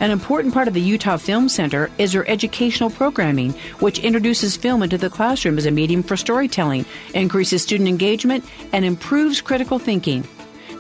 [0.00, 4.82] An important part of the Utah Film Center is their educational programming, which introduces film
[4.82, 6.84] into the classroom as a medium for storytelling,
[7.14, 10.26] increases student engagement, and improves critical thinking.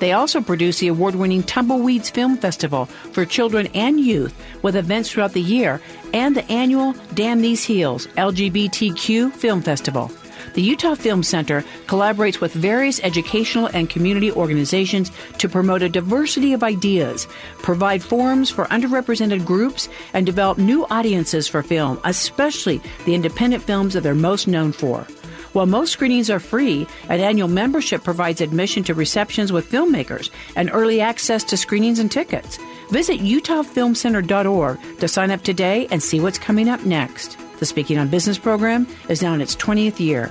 [0.04, 5.10] They also produce the award winning Tumbleweeds Film Festival for children and youth with events
[5.10, 5.80] throughout the year
[6.12, 10.10] and the annual Damn These Heels LGBTQ Film Festival.
[10.52, 16.52] The Utah Film Center collaborates with various educational and community organizations to promote a diversity
[16.52, 17.26] of ideas,
[17.60, 23.94] provide forums for underrepresented groups, and develop new audiences for film, especially the independent films
[23.94, 25.06] that they're most known for.
[25.54, 30.68] While most screenings are free, an annual membership provides admission to receptions with filmmakers and
[30.72, 32.58] early access to screenings and tickets.
[32.90, 37.38] Visit utahfilmcenter.org to sign up today and see what's coming up next.
[37.60, 40.26] The Speaking on Business program is now in its 20th year.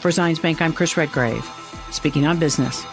[0.00, 1.44] For Zions Bank, I'm Chris Redgrave.
[1.90, 2.84] Speaking on Business.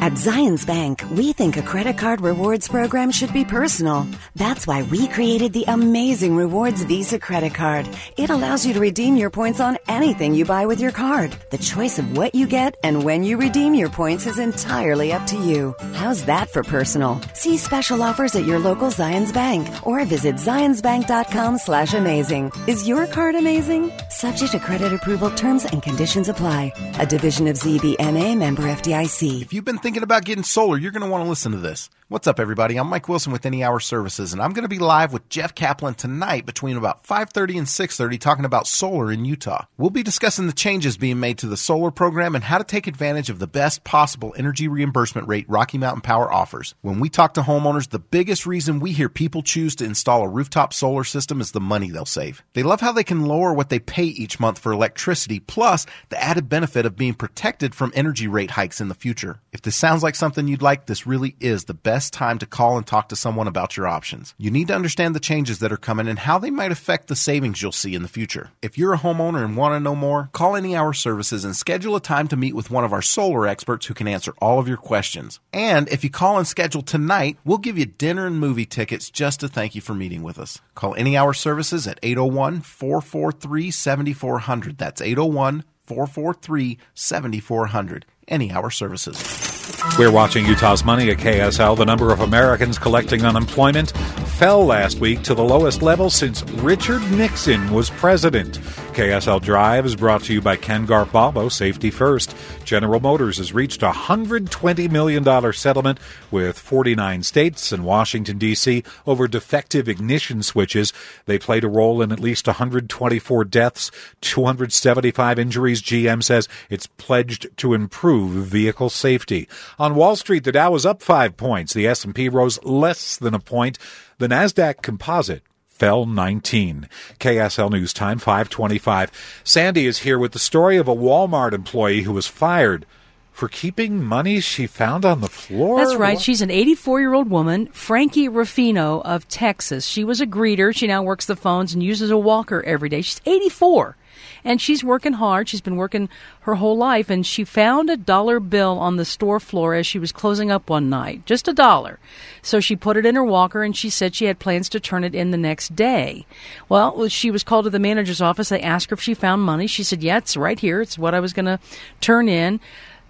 [0.00, 4.06] At Zions Bank, we think a credit card rewards program should be personal.
[4.34, 7.86] That's why we created the amazing Rewards Visa credit card.
[8.16, 11.36] It allows you to redeem your points on anything you buy with your card.
[11.50, 15.26] The choice of what you get and when you redeem your points is entirely up
[15.26, 15.74] to you.
[15.92, 17.20] How's that for personal?
[17.34, 22.52] See special offers at your local Zions Bank or visit zionsbank.com slash amazing.
[22.66, 23.92] Is your card amazing?
[24.08, 26.72] Subject to credit approval, terms and conditions apply.
[26.98, 29.42] A division of ZBNA member FDIC.
[29.42, 31.90] If you've been thinking about getting solar, you're going to want to listen to this.
[32.10, 32.76] What's up, everybody?
[32.76, 35.54] I'm Mike Wilson with Any Hour Services, and I'm going to be live with Jeff
[35.54, 39.66] Kaplan tonight between about 5:30 and 6:30, talking about solar in Utah.
[39.78, 42.88] We'll be discussing the changes being made to the solar program and how to take
[42.88, 46.74] advantage of the best possible energy reimbursement rate Rocky Mountain Power offers.
[46.80, 50.28] When we talk to homeowners, the biggest reason we hear people choose to install a
[50.28, 52.42] rooftop solar system is the money they'll save.
[52.54, 56.20] They love how they can lower what they pay each month for electricity, plus the
[56.20, 59.38] added benefit of being protected from energy rate hikes in the future.
[59.52, 62.78] If this sounds like something you'd like, this really is the best time to call
[62.78, 64.34] and talk to someone about your options.
[64.38, 67.16] You need to understand the changes that are coming and how they might affect the
[67.16, 68.50] savings you'll see in the future.
[68.62, 71.96] If you're a homeowner and want to know more, call Any Hour Services and schedule
[71.96, 74.68] a time to meet with one of our solar experts who can answer all of
[74.68, 75.40] your questions.
[75.52, 79.40] And if you call and schedule tonight, we'll give you dinner and movie tickets just
[79.40, 80.60] to thank you for meeting with us.
[80.76, 84.78] Call Any Hour Services at 801 443 7400.
[84.78, 88.06] That's 801 443 7400.
[88.28, 89.49] Any Hour Services.
[89.98, 91.76] We're watching Utah's Money at KSL.
[91.76, 93.90] The number of Americans collecting unemployment
[94.38, 98.58] fell last week to the lowest level since Richard Nixon was president.
[99.00, 102.36] KSL Drive is brought to you by Ken Volvo, safety first.
[102.66, 105.98] General Motors has reached a $120 million settlement
[106.30, 108.84] with 49 states and Washington, D.C.
[109.06, 110.92] over defective ignition switches.
[111.24, 115.80] They played a role in at least 124 deaths, 275 injuries.
[115.80, 119.48] GM says it's pledged to improve vehicle safety.
[119.78, 121.72] On Wall Street, the Dow was up five points.
[121.72, 123.78] The S&P rose less than a point.
[124.18, 125.42] The Nasdaq Composite
[125.80, 126.86] fell 19.
[127.18, 129.40] KSL News Time 525.
[129.42, 132.84] Sandy is here with the story of a Walmart employee who was fired
[133.32, 135.78] for keeping money she found on the floor.
[135.78, 136.16] That's right.
[136.16, 136.22] What?
[136.22, 139.86] She's an 84 year old woman, Frankie Rufino of Texas.
[139.86, 140.76] She was a greeter.
[140.76, 143.00] She now works the phones and uses a walker every day.
[143.00, 143.96] She's 84
[144.44, 145.48] and she's working hard.
[145.48, 146.08] She's been working
[146.40, 149.98] her whole life, and she found a dollar bill on the store floor as she
[149.98, 151.98] was closing up one night, just a dollar.
[152.42, 155.04] So she put it in her walker, and she said she had plans to turn
[155.04, 156.26] it in the next day.
[156.68, 158.48] Well, she was called to the manager's office.
[158.48, 159.66] They asked her if she found money.
[159.66, 160.80] She said, "Yeah, it's right here.
[160.80, 161.58] It's what I was going to
[162.00, 162.60] turn in."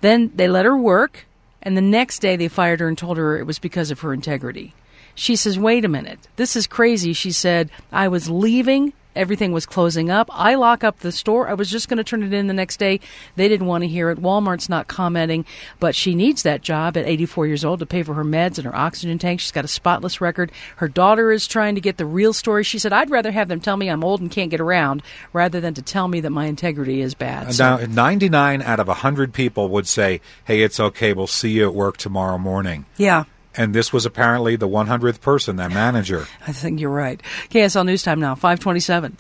[0.00, 1.26] Then they let her work,
[1.62, 4.14] and the next day they fired her and told her it was because of her
[4.14, 4.74] integrity.
[5.14, 7.12] She says, Wait a minute, this is crazy.
[7.12, 10.28] She said, I was leaving everything was closing up.
[10.32, 11.48] I lock up the store.
[11.48, 13.00] I was just going to turn it in the next day.
[13.36, 14.20] They didn't want to hear it.
[14.20, 15.44] Walmart's not commenting,
[15.78, 18.64] but she needs that job at 84 years old to pay for her meds and
[18.66, 19.40] her oxygen tank.
[19.40, 20.52] She's got a spotless record.
[20.76, 22.64] Her daughter is trying to get the real story.
[22.64, 25.60] She said, I'd rather have them tell me I'm old and can't get around rather
[25.60, 27.58] than to tell me that my integrity is bad.
[27.58, 31.12] Now, 99 out of 100 people would say, hey, it's okay.
[31.12, 32.86] We'll see you at work tomorrow morning.
[32.96, 33.24] Yeah.
[33.56, 36.26] And this was apparently the 100th person, that manager.
[36.46, 37.20] I think you're right.
[37.50, 39.16] KSL News Time now, 527.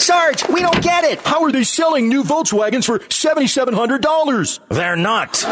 [0.00, 1.20] Sarge, we don't get it.
[1.20, 4.60] How are they selling new Volkswagens for $7,700?
[4.68, 5.44] They're not.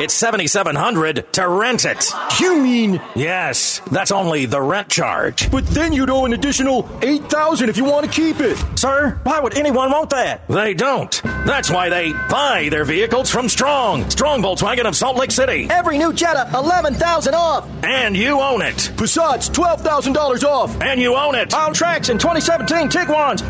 [0.00, 2.10] It's 7,700 to rent it.
[2.40, 3.00] You mean?
[3.14, 5.50] Yes, that's only the rent charge.
[5.50, 8.56] But then you'd owe an additional 8,000 if you want to keep it.
[8.78, 10.46] Sir, why would anyone want that?
[10.48, 11.20] They don't.
[11.46, 14.10] That's why they buy their vehicles from Strong.
[14.10, 15.66] Strong Volkswagen of Salt Lake City.
[15.70, 17.66] Every new Jetta, 11000 off.
[17.82, 18.90] And you own it.
[18.96, 20.80] Passat's $12,000 off.
[20.80, 21.54] And you own it.
[21.54, 23.42] On tracks in 2017 Tiguan's,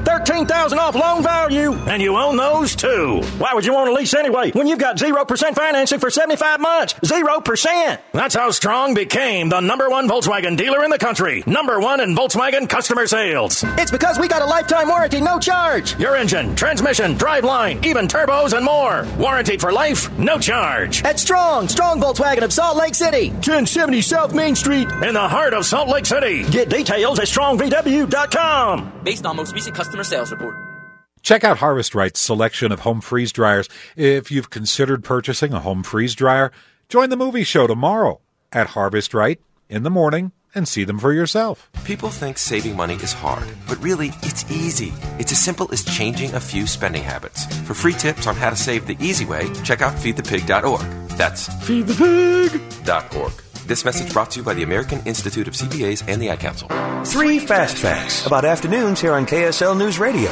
[0.44, 1.72] 13000 off loan value.
[1.86, 3.22] And you own those too.
[3.38, 6.92] Why would you want to lease anyway when you've got 0% financing for 75 months?
[6.94, 7.98] 0%.
[8.12, 11.42] That's how Strong became the number one Volkswagen dealer in the country.
[11.46, 13.64] Number one in Volkswagen customer sales.
[13.78, 15.98] It's because we got a lifetime warranty, no charge.
[15.98, 19.06] Your engine, transmission, driveline, even turbos and more.
[19.18, 21.02] Warranted for life, no charge.
[21.04, 23.30] At Strong, Strong Volkswagen of Salt Lake City.
[23.30, 24.88] 1070 South Main Street.
[25.02, 26.44] In the heart of Salt Lake City.
[26.50, 28.92] Get details at strongvw.com.
[29.02, 30.56] Based on most recent customer sales report.
[31.22, 33.68] Check out Harvest Right's selection of home freeze dryers.
[33.96, 36.52] If you've considered purchasing a home freeze dryer,
[36.88, 38.20] join the movie show tomorrow
[38.52, 41.68] at Harvest Right in the morning and see them for yourself.
[41.84, 44.92] People think saving money is hard, but really, it's easy.
[45.18, 47.44] It's as simple as changing a few spending habits.
[47.62, 51.08] For free tips on how to save the easy way, check out feedthepig.org.
[51.18, 53.32] That's feedthepig.org.
[53.66, 56.68] This message brought to you by the American Institute of CPAs and the Ad Council.
[57.04, 60.30] Three fast facts about afternoons here on KSL News Radio.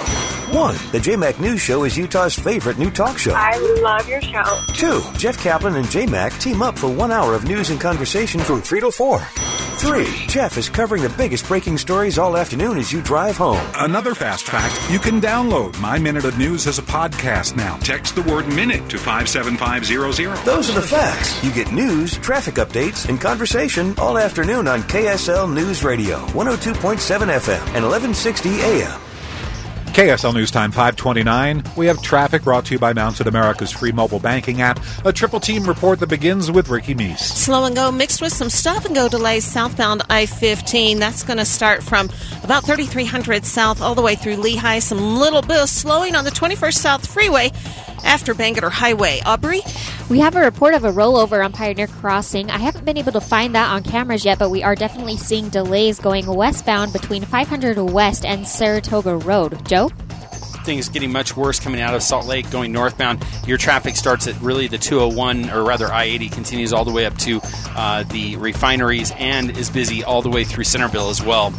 [0.53, 3.35] One, the JMAC News Show is Utah's favorite new talk show.
[3.35, 4.45] I love your show.
[4.75, 8.63] Two, Jeff Kaplan and JMAC team up for one hour of news and conversation from
[8.63, 9.19] 3 to 4.
[9.19, 13.61] Three, Jeff is covering the biggest breaking stories all afternoon as you drive home.
[13.75, 17.77] Another fast fact you can download My Minute of News as a podcast now.
[17.79, 20.37] Text the word minute to 57500.
[20.47, 21.43] Those are the facts.
[21.43, 27.59] You get news, traffic updates, and conversation all afternoon on KSL News Radio, 102.7 FM
[27.73, 29.01] and 1160 AM.
[29.95, 31.63] KSL News Time 529.
[31.75, 34.79] We have traffic brought to you by Mountain America's free mobile banking app.
[35.07, 37.21] A triple team report that begins with Ricky Meese.
[37.21, 40.99] Slow and go mixed with some stop and go delays southbound I 15.
[40.99, 42.11] That's going to start from
[42.43, 44.83] about 3300 south all the way through Lehi.
[44.83, 47.53] Some little bit of slowing on the 21st South Freeway
[48.05, 49.21] after Bangor Highway.
[49.25, 49.63] Aubrey?
[50.09, 52.51] We have a report of a rollover on Pioneer Crossing.
[52.51, 55.49] I haven't been able to find that on cameras yet, but we are definitely seeing
[55.49, 59.67] delays going westbound between 500 West and Saratoga Road.
[59.67, 59.91] Joe?
[60.65, 63.25] things getting much worse coming out of Salt Lake going northbound.
[63.47, 67.07] Your traffic starts at really the 201, or rather I 80 continues all the way
[67.07, 67.41] up to
[67.77, 71.53] uh, the refineries and is busy all the way through Centerville as well.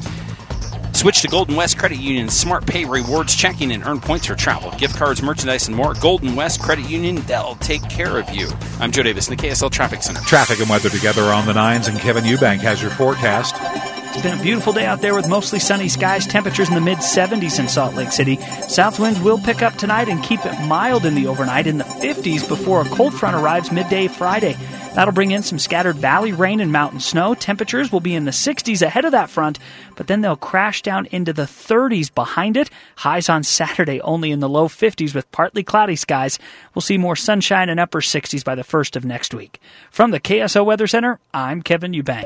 [0.96, 4.72] Switch to Golden West Credit Union Smart Pay Rewards checking and earn points for travel,
[4.80, 5.94] gift cards, merchandise, and more.
[5.94, 8.48] Golden West Credit Union, they'll take care of you.
[8.80, 10.22] I'm Joe Davis in the KSL Traffic Center.
[10.22, 13.56] Traffic and weather together on the nines, and Kevin Eubank has your forecast.
[13.60, 17.00] It's been a beautiful day out there with mostly sunny skies, temperatures in the mid
[17.00, 18.38] 70s in Salt Lake City.
[18.70, 21.84] South winds will pick up tonight and keep it mild in the overnight in the
[21.84, 24.56] 50s before a cold front arrives midday Friday.
[24.96, 27.36] That'll bring in some scattered valley rain and mountain snow.
[27.36, 29.60] Temperatures will be in the 60s ahead of that front,
[29.98, 32.70] but then they'll crash down into the 30s behind it.
[32.96, 36.40] Highs on Saturday only in the low 50s with partly cloudy skies.
[36.74, 39.60] We'll see more sunshine and upper 60s by the first of next week.
[39.92, 42.24] From the KSL Weather Center, I'm Kevin Eubank.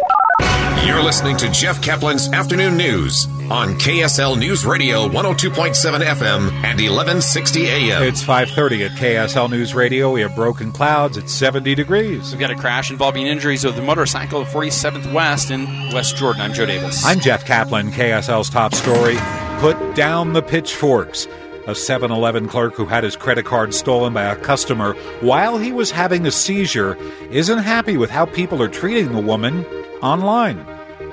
[0.85, 7.67] You're listening to Jeff Kaplan's Afternoon News on KSL News Radio 102.7 FM and 1160
[7.67, 8.03] AM.
[8.03, 10.11] It's 5:30 at KSL News Radio.
[10.11, 12.31] We have broken clouds at 70 degrees.
[12.31, 16.41] We've got a crash involving injuries of the motorcycle at 47th West in West Jordan.
[16.41, 17.05] I'm Joe Davis.
[17.05, 17.91] I'm Jeff Kaplan.
[17.91, 19.17] KSL's top story:
[19.59, 21.27] Put down the pitchforks.
[21.69, 25.71] A 7 Eleven clerk who had his credit card stolen by a customer while he
[25.71, 26.97] was having a seizure
[27.29, 29.63] isn't happy with how people are treating the woman
[30.01, 30.65] online.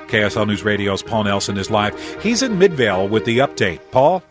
[0.07, 1.93] KSL News Radio's Paul Nelson is live.
[2.23, 3.81] He's in Midvale with the update.
[3.91, 4.23] Paul?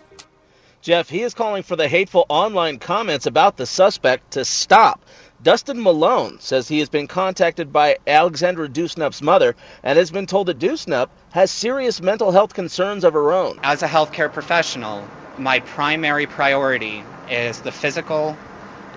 [0.83, 5.05] Jeff, he is calling for the hateful online comments about the suspect to stop.
[5.45, 10.49] Dustin Malone says he has been contacted by Alexandra Dewsnup's mother and has been told
[10.49, 13.61] that Dewsnup has serious mental health concerns of her own.
[13.63, 15.07] As a healthcare professional,
[15.39, 18.37] my primary priority is the physical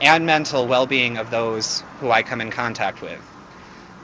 [0.02, 3.20] and mental well being of those who I come in contact with.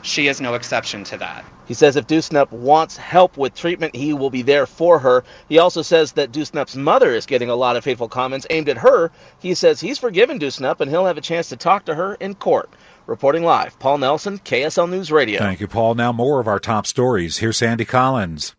[0.02, 1.46] She is no exception to that.
[1.66, 5.24] He says if Dewsnup wants help with treatment, he will be there for her.
[5.50, 8.78] He also says that Dewsnup's mother is getting a lot of hateful comments aimed at
[8.78, 9.12] her.
[9.40, 12.36] He says he's forgiven Dewsnup and he'll have a chance to talk to her in
[12.36, 12.70] court.
[13.08, 15.40] Reporting live, Paul Nelson, KSL News Radio.
[15.40, 15.96] Thank you, Paul.
[15.96, 17.38] Now more of our top stories.
[17.38, 18.56] Here's Sandy Collins.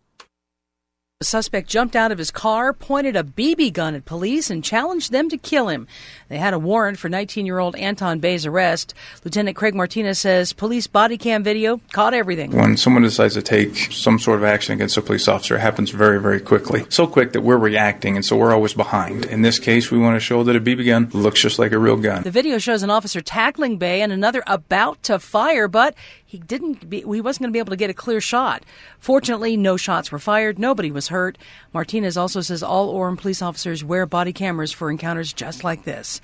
[1.19, 5.11] The suspect jumped out of his car, pointed a BB gun at police, and challenged
[5.11, 5.87] them to kill him.
[6.29, 8.93] They had a warrant for 19 year old Anton Bay's arrest.
[9.23, 12.51] Lieutenant Craig Martinez says police body cam video caught everything.
[12.51, 15.89] When someone decides to take some sort of action against a police officer, it happens
[15.89, 16.85] very, very quickly.
[16.89, 19.25] So quick that we're reacting, and so we're always behind.
[19.25, 21.79] In this case, we want to show that a BB gun looks just like a
[21.79, 22.21] real gun.
[22.21, 25.95] The video shows an officer tackling Bay and another about to fire, but
[26.27, 28.65] he didn't be, he wasn't going to be able to get a clear shot.
[28.99, 30.59] Fortunately, no shots were fired.
[30.59, 31.37] Nobody was hurt.
[31.73, 36.19] Martinez also says all Orem police officers wear body cameras for encounters just like this.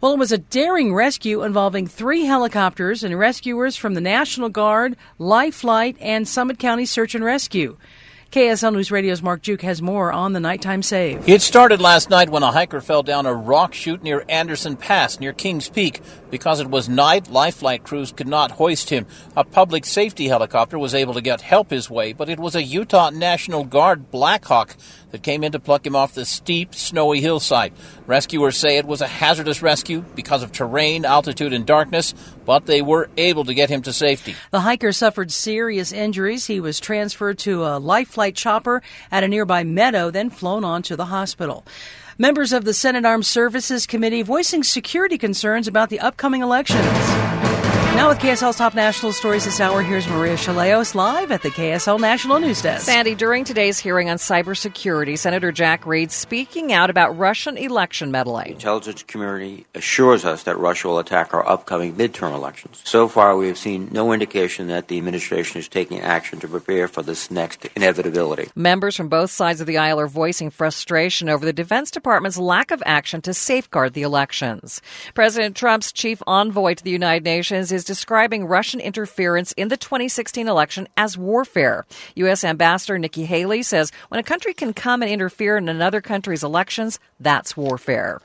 [0.00, 4.96] Well, it was a daring rescue involving three helicopters and rescuers from the National Guard,
[5.18, 7.76] Life Flight, and Summit County Search and Rescue.
[8.32, 11.28] KSL News Radio's Mark Juke has more on the nighttime save.
[11.28, 15.20] It started last night when a hiker fell down a rock chute near Anderson Pass
[15.20, 16.00] near Kings Peak.
[16.30, 19.06] Because it was night, life flight crews could not hoist him.
[19.36, 22.62] A public safety helicopter was able to get help his way, but it was a
[22.62, 24.78] Utah National Guard Blackhawk
[25.12, 27.72] that came in to pluck him off the steep, snowy hillside.
[28.06, 32.82] Rescuers say it was a hazardous rescue because of terrain, altitude, and darkness, but they
[32.82, 34.34] were able to get him to safety.
[34.50, 36.46] The hiker suffered serious injuries.
[36.46, 40.82] He was transferred to a life flight chopper at a nearby meadow, then flown on
[40.82, 41.64] to the hospital.
[42.18, 47.51] Members of the Senate Armed Services Committee voicing security concerns about the upcoming elections.
[47.94, 52.00] Now with KSL's top national stories this hour, here's Maria Shilaos live at the KSL
[52.00, 52.86] National News Desk.
[52.86, 58.46] Sandy, during today's hearing on cybersecurity, Senator Jack Reed speaking out about Russian election meddling.
[58.46, 62.80] The intelligence community assures us that Russia will attack our upcoming midterm elections.
[62.84, 66.88] So far, we have seen no indication that the administration is taking action to prepare
[66.88, 68.50] for this next inevitability.
[68.56, 72.70] Members from both sides of the aisle are voicing frustration over the Defense Department's lack
[72.70, 74.80] of action to safeguard the elections.
[75.12, 80.48] President Trump's chief envoy to the United Nations is describing Russian interference in the 2016
[80.48, 81.84] election as warfare.
[82.16, 82.44] U.S.
[82.44, 86.98] Ambassador Nikki Haley says when a country can come and interfere in another country's elections,
[87.20, 88.20] that's warfare.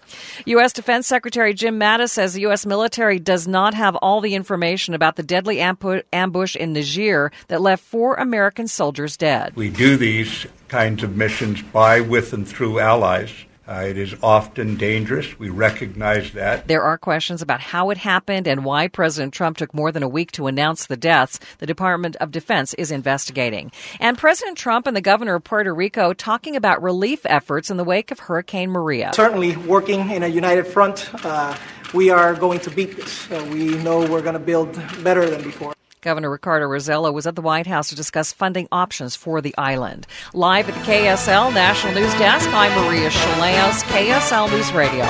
[0.45, 0.73] U.S.
[0.73, 2.65] Defense Secretary Jim Mattis says the U.S.
[2.65, 7.83] military does not have all the information about the deadly ambush in Niger that left
[7.83, 9.55] four American soldiers dead.
[9.55, 13.31] We do these kinds of missions by, with, and through allies
[13.67, 15.37] Uh, it is often dangerous.
[15.37, 16.67] We recognize that.
[16.67, 20.07] There are questions about how it happened and why President Trump took more than a
[20.07, 21.39] week to announce the deaths.
[21.57, 23.71] The Department of Defense is investigating.
[23.99, 27.83] And President Trump and the governor of Puerto Rico talking about relief efforts in the
[27.83, 29.11] wake of Hurricane Maria.
[29.13, 31.09] Certainly working in a united front.
[31.25, 31.55] Uh,
[31.93, 33.29] we are going to beat this.
[33.29, 35.77] Uh, we know we're going to build better than before.
[36.02, 40.06] Governor Ricardo Rossello was at the White House to discuss funding options for the island.
[40.33, 45.06] Live at the KSL National News Desk, I'm Maria Shilaos, KSL News Radio.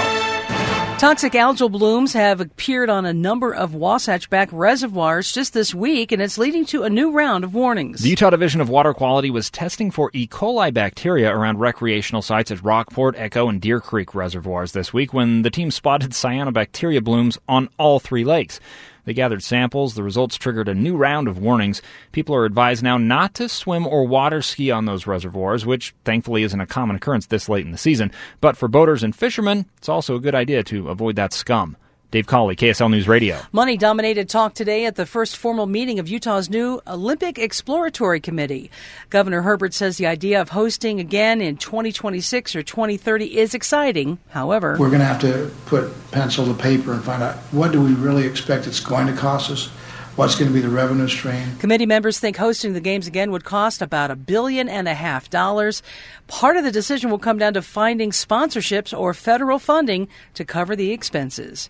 [0.97, 6.11] Toxic algal blooms have appeared on a number of Wasatch Back reservoirs just this week,
[6.11, 8.01] and it's leading to a new round of warnings.
[8.01, 10.25] The Utah Division of Water Quality was testing for E.
[10.25, 15.43] coli bacteria around recreational sites at Rockport, Echo, and Deer Creek reservoirs this week when
[15.43, 18.59] the team spotted cyanobacteria blooms on all three lakes.
[19.07, 19.95] They gathered samples.
[19.95, 21.81] The results triggered a new round of warnings.
[22.11, 26.43] People are advised now not to swim or water ski on those reservoirs, which thankfully
[26.43, 28.11] isn't a common occurrence this late in the season.
[28.41, 31.77] But for boaters and fishermen, it's also a good idea to avoid that scum.
[32.09, 33.37] Dave Cawley, KSL News Radio.
[33.51, 38.71] Money dominated talk today at the first formal meeting of Utah's new Olympic Exploratory Committee.
[39.09, 44.19] Governor Herbert says the idea of hosting again in 2026 or 2030 is exciting.
[44.29, 47.81] However, we're going to have to put pencil to paper and find out what do
[47.81, 49.69] we really expect it's going to cost us.
[50.17, 51.57] What's going to be the revenue stream?
[51.57, 55.29] Committee members think hosting the games again would cost about a billion and a half
[55.29, 55.83] dollars.
[56.25, 60.75] Part of the decision will come down to finding sponsorships or federal funding to cover
[60.75, 61.69] the expenses.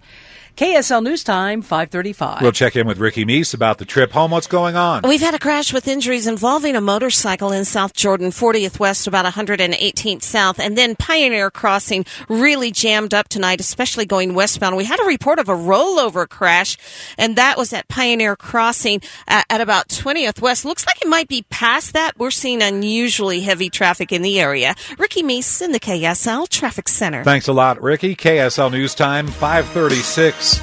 [0.57, 2.41] KSL News Time, 535.
[2.41, 4.31] We'll check in with Ricky Meese about the trip home.
[4.31, 5.03] What's going on?
[5.07, 9.31] We've had a crash with injuries involving a motorcycle in South Jordan, 40th West, about
[9.31, 14.75] 118th South, and then Pioneer Crossing really jammed up tonight, especially going westbound.
[14.75, 16.75] We had a report of a rollover crash,
[17.19, 20.65] and that was at Pioneer Crossing at, at about 20th West.
[20.65, 22.17] Looks like it might be past that.
[22.17, 24.75] We're seeing unusually heavy traffic in the area.
[24.97, 27.23] Ricky Meese in the KSL Traffic Center.
[27.23, 28.15] Thanks a lot, Ricky.
[28.15, 30.61] KSL News Time, 536.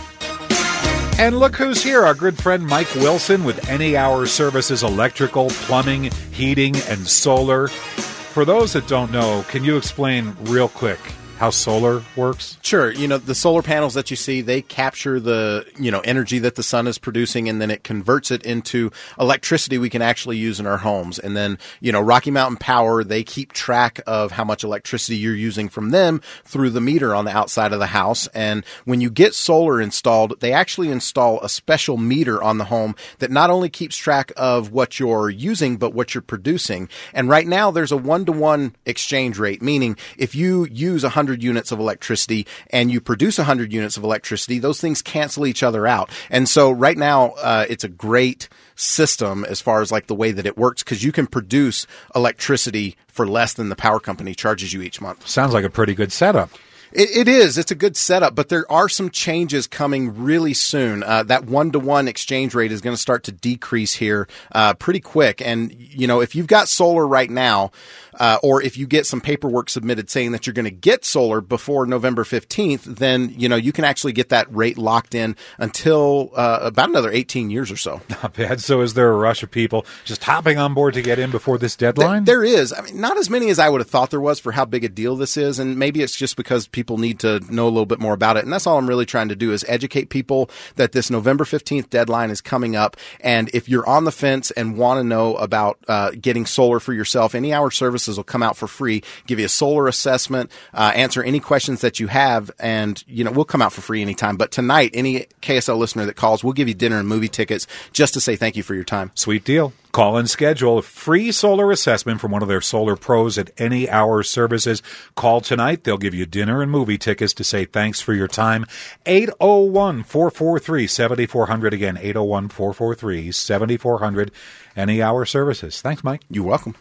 [1.18, 6.10] And look who's here, our good friend Mike Wilson with Any Hour Services Electrical, Plumbing,
[6.32, 7.68] Heating, and Solar.
[7.68, 10.98] For those that don't know, can you explain real quick
[11.38, 12.58] how solar works?
[12.62, 12.92] Sure.
[12.92, 16.54] You know, the solar panels that you see, they capture the, you know, energy that
[16.54, 20.60] the sun is producing and then it converts it into electricity we can actually use
[20.60, 21.18] in our homes.
[21.18, 25.34] And then, you know, Rocky Mountain Power, they keep track of how much electricity you're
[25.34, 28.26] using from them through the meter on the outside of the house.
[28.28, 32.94] And when you get solar installed, they actually install a special meter on the home
[33.18, 36.88] that not only keeps track of what you're using, but what you're producing.
[37.12, 41.23] And right now there's a one to one exchange rate, meaning if you use 100
[41.24, 45.62] 100 units of electricity and you produce 100 units of electricity, those things cancel each
[45.62, 46.10] other out.
[46.28, 50.32] And so right now, uh, it's a great system as far as like the way
[50.32, 54.74] that it works because you can produce electricity for less than the power company charges
[54.74, 55.26] you each month.
[55.26, 56.50] Sounds like a pretty good setup.
[56.94, 57.58] It, it is.
[57.58, 61.02] It's a good setup, but there are some changes coming really soon.
[61.02, 64.74] Uh, that one to one exchange rate is going to start to decrease here uh,
[64.74, 65.42] pretty quick.
[65.42, 67.72] And you know, if you've got solar right now,
[68.18, 71.40] uh, or if you get some paperwork submitted saying that you're going to get solar
[71.40, 76.30] before November 15th, then you know you can actually get that rate locked in until
[76.34, 78.00] uh, about another 18 years or so.
[78.10, 78.60] Not bad.
[78.60, 81.58] So, is there a rush of people just hopping on board to get in before
[81.58, 82.24] this deadline?
[82.24, 82.72] there, there is.
[82.72, 84.84] I mean, not as many as I would have thought there was for how big
[84.84, 87.86] a deal this is, and maybe it's just because people need to know a little
[87.86, 88.44] bit more about it.
[88.44, 91.90] And that's all I'm really trying to do is educate people that this November 15th
[91.90, 92.96] deadline is coming up.
[93.20, 96.92] And if you're on the fence and want to know about uh, getting solar for
[96.92, 97.70] yourself, any hour
[98.04, 101.80] services will come out for free, give you a solar assessment, uh, answer any questions
[101.80, 104.36] that you have, and you know we'll come out for free anytime.
[104.36, 108.14] But tonight, any KSL listener that calls, we'll give you dinner and movie tickets just
[108.14, 109.10] to say thank you for your time.
[109.14, 109.72] Sweet deal.
[109.92, 113.88] Call and schedule a free solar assessment from one of their solar pros at any
[113.88, 114.82] hour services.
[115.14, 115.84] Call tonight.
[115.84, 118.66] They'll give you dinner and movie tickets to say thanks for your time.
[119.06, 121.72] 801 443 7400.
[121.72, 124.32] Again, 801 443 7400.
[124.76, 125.80] Any hour services.
[125.80, 126.22] Thanks, Mike.
[126.28, 126.74] You're welcome.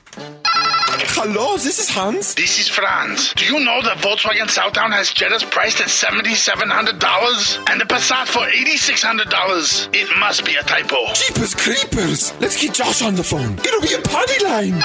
[1.26, 2.36] Hello, this is Hans.
[2.36, 3.34] This is Franz.
[3.36, 8.41] Do you know that Volkswagen Southtown has Jettas priced at $7,700 and the Passat for
[8.41, 9.95] $8,600?
[9.95, 11.13] It must be a typo.
[11.13, 12.34] Jeepers creepers.
[12.41, 13.57] Let's get Josh on the phone.
[13.59, 14.84] It'll be a party line.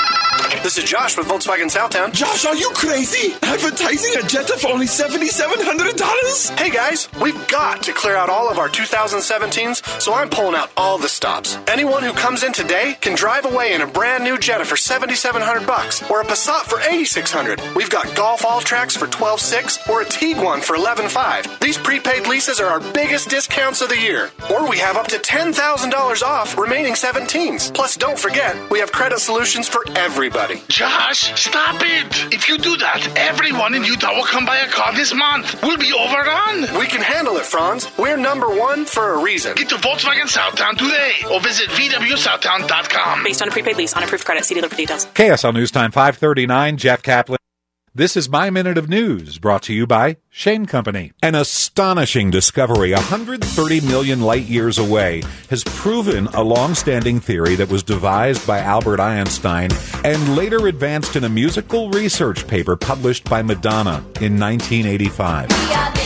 [0.63, 2.13] This is Josh with Volkswagen Southtown.
[2.13, 3.35] Josh, are you crazy?
[3.43, 6.57] Advertising a Jetta for only $7,700?
[6.57, 10.71] Hey guys, we've got to clear out all of our 2017s, so I'm pulling out
[10.77, 11.59] all the stops.
[11.67, 15.67] Anyone who comes in today can drive away in a brand new Jetta for 7700
[15.67, 20.05] bucks or a Passat for 8600 We've got Golf All Tracks for 126 or a
[20.05, 24.31] Tiguan for 115 These prepaid leases are our biggest discounts of the year.
[24.53, 27.73] Or we have up to $10,000 off remaining 17s.
[27.75, 30.63] Plus, don't forget, we have credit solutions for everybody.
[30.69, 32.33] Josh, stop it!
[32.35, 35.63] If you do that, everyone in Utah will come buy a car this month.
[35.63, 36.79] We'll be overrun.
[36.79, 37.89] We can handle it, Franz.
[37.99, 39.55] We're number one for a reason.
[39.55, 43.25] Get to Volkswagen Southtown today or visit VWSouthtown.com.
[43.25, 44.45] Based on a prepaid lease on approved credit.
[44.45, 45.07] See dealer for details.
[45.07, 47.39] KSL News Time 539, Jeff Kaplan.
[47.95, 51.13] This is My Minute of News, brought to you by Shane Company.
[51.23, 57.85] An astonishing discovery 130 million light years away has proven a long-standing theory that was
[57.85, 59.71] devised by Albert Einstein
[60.05, 65.98] and later advanced in a musical research paper published by Madonna in 1985.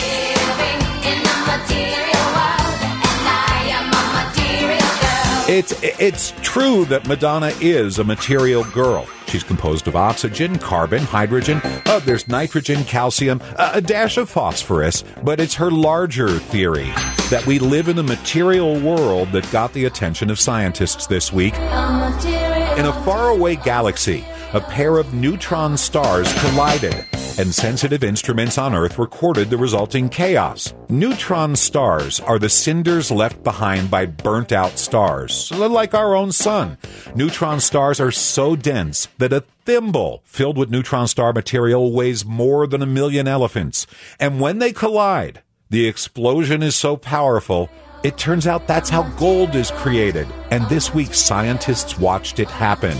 [5.53, 9.07] It's it's true that Madonna is a material girl.
[9.27, 11.61] She's composed of oxygen, carbon, hydrogen.
[11.85, 15.03] Uh, there's nitrogen, calcium, uh, a dash of phosphorus.
[15.21, 16.89] But it's her larger theory
[17.29, 21.53] that we live in a material world that got the attention of scientists this week.
[21.53, 27.05] In a faraway galaxy, a pair of neutron stars collided,
[27.37, 30.73] and sensitive instruments on Earth recorded the resulting chaos.
[30.89, 36.77] Neutron stars are the cinders left behind by burnt out stars, like our own sun.
[37.15, 42.67] Neutron stars are so dense that a thimble filled with neutron star material weighs more
[42.67, 43.87] than a million elephants.
[44.19, 47.69] And when they collide, the explosion is so powerful
[48.03, 52.97] it turns out that's how gold is created, and this week scientists watched it happen.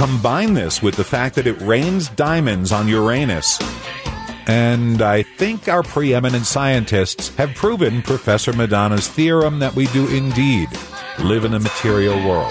[0.00, 3.58] Combine this with the fact that it rains diamonds on Uranus.
[4.46, 10.70] And I think our preeminent scientists have proven Professor Madonna's theorem that we do indeed
[11.18, 12.50] live in a material world.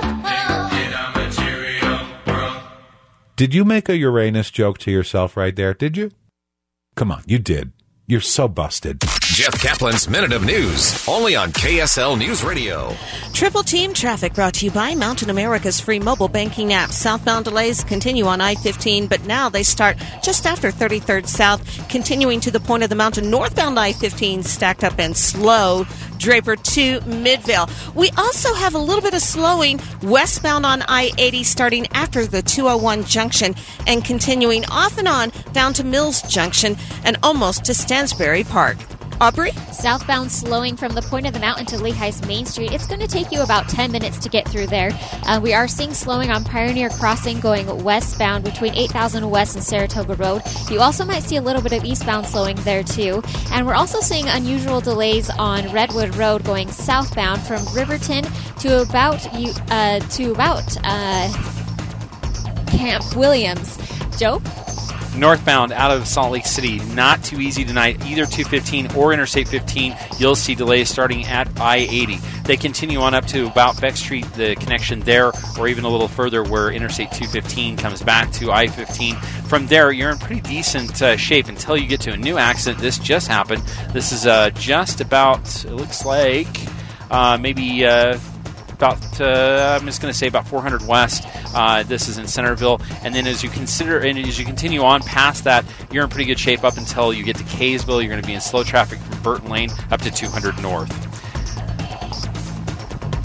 [3.36, 5.74] Did you make a Uranus joke to yourself right there?
[5.74, 6.12] Did you?
[6.96, 7.72] Come on, you did.
[8.06, 9.04] You're so busted.
[9.32, 12.94] Jeff Kaplan's Minute of News, only on KSL News Radio.
[13.32, 16.90] Triple Team Traffic brought to you by Mountain America's free mobile banking app.
[16.90, 22.42] Southbound delays continue on I 15, but now they start just after 33rd South, continuing
[22.42, 23.30] to the point of the mountain.
[23.30, 25.86] Northbound I 15 stacked up and slow.
[26.18, 27.70] Draper to Midvale.
[27.96, 32.42] We also have a little bit of slowing westbound on I 80 starting after the
[32.42, 33.56] 201 junction
[33.88, 36.76] and continuing off and on down to Mills Junction
[37.06, 38.78] and almost to Stansbury Park.
[39.22, 39.52] Aubrey?
[39.74, 42.72] Southbound slowing from the point of the mountain to Lehi's Main Street.
[42.72, 44.92] It's going to take you about 10 minutes to get through there.
[45.24, 50.16] Uh, we are seeing slowing on Pioneer Crossing going westbound between 8000 West and Saratoga
[50.16, 50.42] Road.
[50.70, 53.22] You also might see a little bit of eastbound slowing there too.
[53.52, 58.24] And we're also seeing unusual delays on Redwood Road going southbound from Riverton
[58.60, 59.26] to about
[59.70, 63.78] uh, to about uh, Camp Williams.
[64.18, 64.42] Joe?
[65.20, 66.80] Northbound out of Salt Lake City.
[66.96, 69.96] Not too easy tonight, either 215 or Interstate 15.
[70.18, 72.18] You'll see delays starting at I 80.
[72.46, 76.08] They continue on up to about Beck Street, the connection there, or even a little
[76.08, 79.16] further where Interstate 215 comes back to I 15.
[79.16, 82.82] From there, you're in pretty decent uh, shape until you get to a new accident.
[82.82, 83.62] This just happened.
[83.94, 86.48] This is uh, just about, it looks like,
[87.12, 88.18] uh, maybe uh,
[88.80, 91.26] about uh, I'm just going to say about 400 west.
[91.54, 95.02] Uh, this is in Centerville, and then as you consider and as you continue on
[95.02, 98.02] past that, you're in pretty good shape up until you get to Kaysville.
[98.02, 101.09] You're going to be in slow traffic from Burton Lane up to 200 north.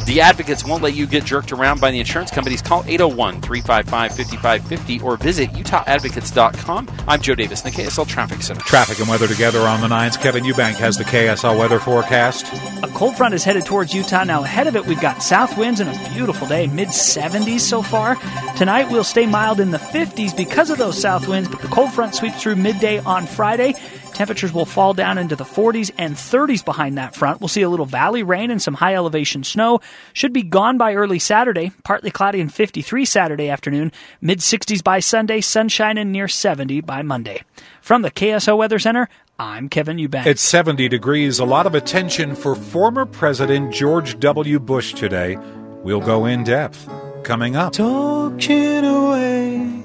[0.06, 2.60] The advocates won't let you get jerked around by the insurance companies.
[2.60, 6.90] Call 801 355 5550 or visit utahadvocates.com.
[7.08, 8.60] I'm Joe Davis in the KSL Traffic Center.
[8.60, 10.18] Traffic and weather together on the nines.
[10.18, 12.46] Kevin Eubank has the KSL weather forecast.
[12.82, 14.24] A cold front is headed towards Utah.
[14.24, 17.80] Now, ahead of it, we've got south winds and a beautiful day, mid 70s so
[17.80, 18.16] far.
[18.56, 21.92] Tonight, we'll stay mild in the 50s because of those south winds, but the cold
[21.94, 23.74] front sweeps through midday on Friday.
[24.14, 27.40] Temperatures will fall down into the 40s and 30s behind that front.
[27.40, 29.80] We'll see a little valley rain and some high elevation snow.
[30.12, 31.72] Should be gone by early Saturday.
[31.82, 33.90] Partly cloudy and 53 Saturday afternoon.
[34.20, 35.40] Mid 60s by Sunday.
[35.40, 37.42] Sunshine and near 70 by Monday.
[37.82, 40.26] From the KSL Weather Center, I'm Kevin Eubank.
[40.26, 41.40] It's 70 degrees.
[41.40, 44.60] A lot of attention for former President George W.
[44.60, 45.36] Bush today.
[45.82, 46.88] We'll go in depth.
[47.24, 47.72] Coming up.
[47.72, 49.82] Talking away.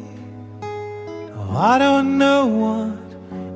[0.62, 3.09] Oh, I don't know what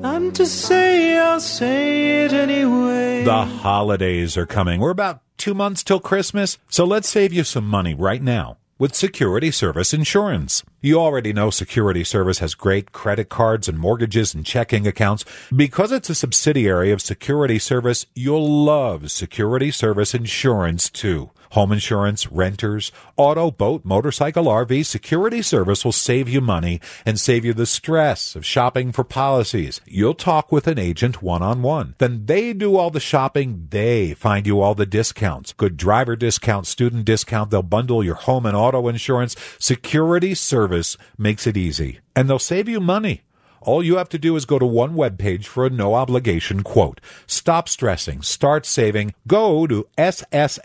[0.04, 3.24] I'm to say, I'll say it anyway.
[3.24, 4.80] The holidays are coming.
[4.80, 8.94] We're about two months till Christmas, so let's save you some money right now with
[8.94, 10.62] Security Service Insurance.
[10.82, 15.24] You already know Security Service has great credit cards and mortgages and checking accounts.
[15.56, 21.30] Because it's a subsidiary of Security Service, you'll love Security Service Insurance too.
[21.54, 27.44] Home insurance, renters, auto, boat, motorcycle, RV, security service will save you money and save
[27.44, 29.80] you the stress of shopping for policies.
[29.86, 31.94] You'll talk with an agent one on one.
[31.98, 33.68] Then they do all the shopping.
[33.70, 35.52] They find you all the discounts.
[35.52, 37.50] Good driver discount, student discount.
[37.50, 39.36] They'll bundle your home and auto insurance.
[39.60, 42.00] Security service makes it easy.
[42.16, 43.23] And they'll save you money.
[43.64, 46.62] All you have to do is go to one web page for a no obligation
[46.62, 47.00] quote.
[47.26, 48.20] Stop stressing.
[48.20, 49.14] Start saving.
[49.26, 50.60] Go to ssfcu.org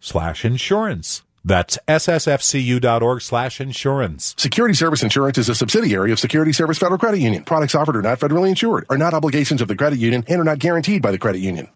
[0.00, 1.22] slash insurance.
[1.44, 4.34] That's ssfcu.org slash insurance.
[4.38, 7.44] Security Service Insurance is a subsidiary of Security Service Federal Credit Union.
[7.44, 10.44] Products offered are not federally insured, are not obligations of the credit union, and are
[10.44, 11.68] not guaranteed by the credit union.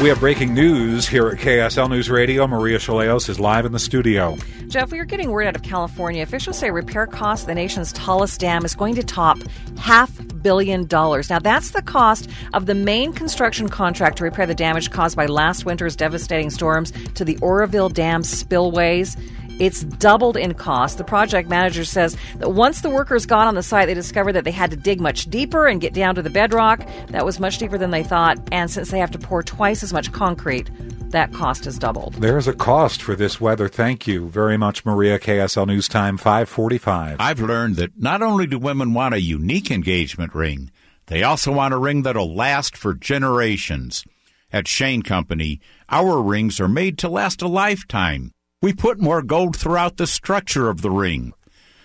[0.00, 2.46] We have breaking news here at KSL News Radio.
[2.46, 4.36] Maria Shilaos is live in the studio.
[4.68, 6.22] Jeff, we are getting word out of California.
[6.22, 9.38] Officials say repair costs the nation's tallest dam is going to top
[9.76, 10.08] half
[10.40, 11.28] billion dollars.
[11.30, 15.26] Now, that's the cost of the main construction contract to repair the damage caused by
[15.26, 19.16] last winter's devastating storms to the Oroville Dam spillways.
[19.58, 20.98] It's doubled in cost.
[20.98, 24.44] The project manager says that once the workers got on the site, they discovered that
[24.44, 26.86] they had to dig much deeper and get down to the bedrock.
[27.08, 28.38] That was much deeper than they thought.
[28.52, 30.70] And since they have to pour twice as much concrete,
[31.10, 32.14] that cost has doubled.
[32.14, 33.68] There's a cost for this weather.
[33.68, 35.18] Thank you very much, Maria.
[35.18, 37.16] KSL News Time 545.
[37.18, 40.70] I've learned that not only do women want a unique engagement ring,
[41.06, 44.04] they also want a ring that'll last for generations.
[44.52, 48.32] At Shane Company, our rings are made to last a lifetime.
[48.60, 51.32] We put more gold throughout the structure of the ring.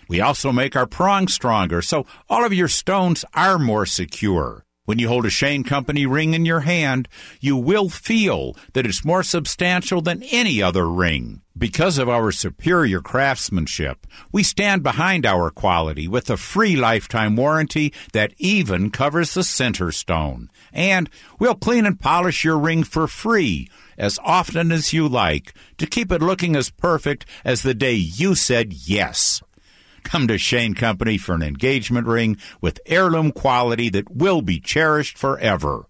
[0.10, 4.66] We also make our prongs stronger, so all of your stones are more secure.
[4.86, 7.08] When you hold a Shane Company ring in your hand,
[7.40, 11.42] you will feel that it's more substantial than any other ring.
[11.56, 17.94] Because of our superior craftsmanship, we stand behind our quality with a free lifetime warranty
[18.14, 20.50] that even covers the center stone.
[20.74, 21.08] And
[21.38, 26.12] we'll clean and polish your ring for free as often as you like to keep
[26.12, 29.42] it looking as perfect as the day you said yes.
[30.04, 35.18] Come to Shane Company for an engagement ring with heirloom quality that will be cherished
[35.18, 35.86] forever.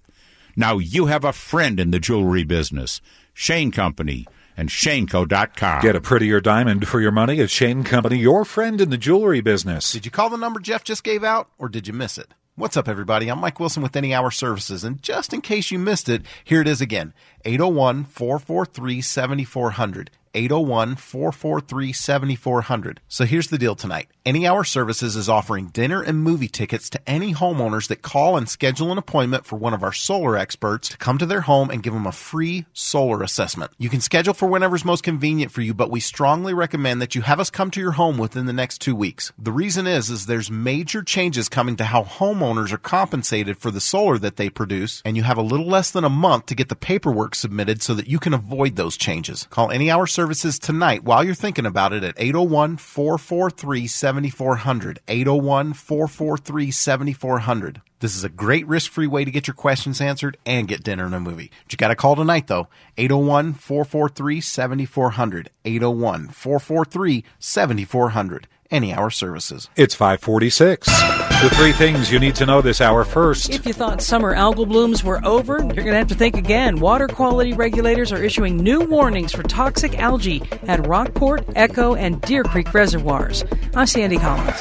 [0.56, 3.02] Now you have a friend in the jewelry business.
[3.34, 5.82] Shane Company and ShaneCo.com.
[5.82, 9.42] Get a prettier diamond for your money at Shane Company, your friend in the jewelry
[9.42, 9.92] business.
[9.92, 12.34] Did you call the number Jeff just gave out, or did you miss it?
[12.56, 13.30] What's up, everybody?
[13.30, 16.62] I'm Mike Wilson with Any Hour Services, and just in case you missed it, here
[16.62, 17.12] it is again
[17.46, 20.12] 801 443 7400.
[20.34, 23.02] 801 443 7400.
[23.08, 24.10] So here's the deal tonight.
[24.26, 28.48] Any Hour Services is offering dinner and movie tickets to any homeowners that call and
[28.48, 31.84] schedule an appointment for one of our solar experts to come to their home and
[31.84, 33.72] give them a free solar assessment.
[33.78, 37.22] You can schedule for whenever's most convenient for you, but we strongly recommend that you
[37.22, 39.34] have us come to your home within the next two weeks.
[39.38, 43.82] The reason is, is there's major changes coming to how homeowners are compensated for the
[43.82, 46.70] solar that they produce, and you have a little less than a month to get
[46.70, 49.48] the paperwork submitted so that you can avoid those changes.
[49.50, 50.23] Call Any Hour Services
[50.60, 55.00] tonight while you're thinking about it at 801 443 7400.
[55.08, 57.82] 801 443 7400.
[58.00, 61.06] This is a great risk free way to get your questions answered and get dinner
[61.06, 61.52] and a movie.
[61.64, 62.68] But you got to call tonight though
[62.98, 65.50] 801 443 7400.
[65.66, 68.48] 801 443 7400.
[68.74, 69.70] Any Hour Services.
[69.76, 70.88] It's 546.
[70.88, 73.52] The three things you need to know this hour first.
[73.52, 76.80] If you thought summer algal blooms were over, you're going to have to think again.
[76.80, 82.44] Water quality regulators are issuing new warnings for toxic algae at Rockport, Echo, and Deer
[82.44, 83.46] Creek reservoirs.
[83.76, 84.58] I'm Sandy Collins.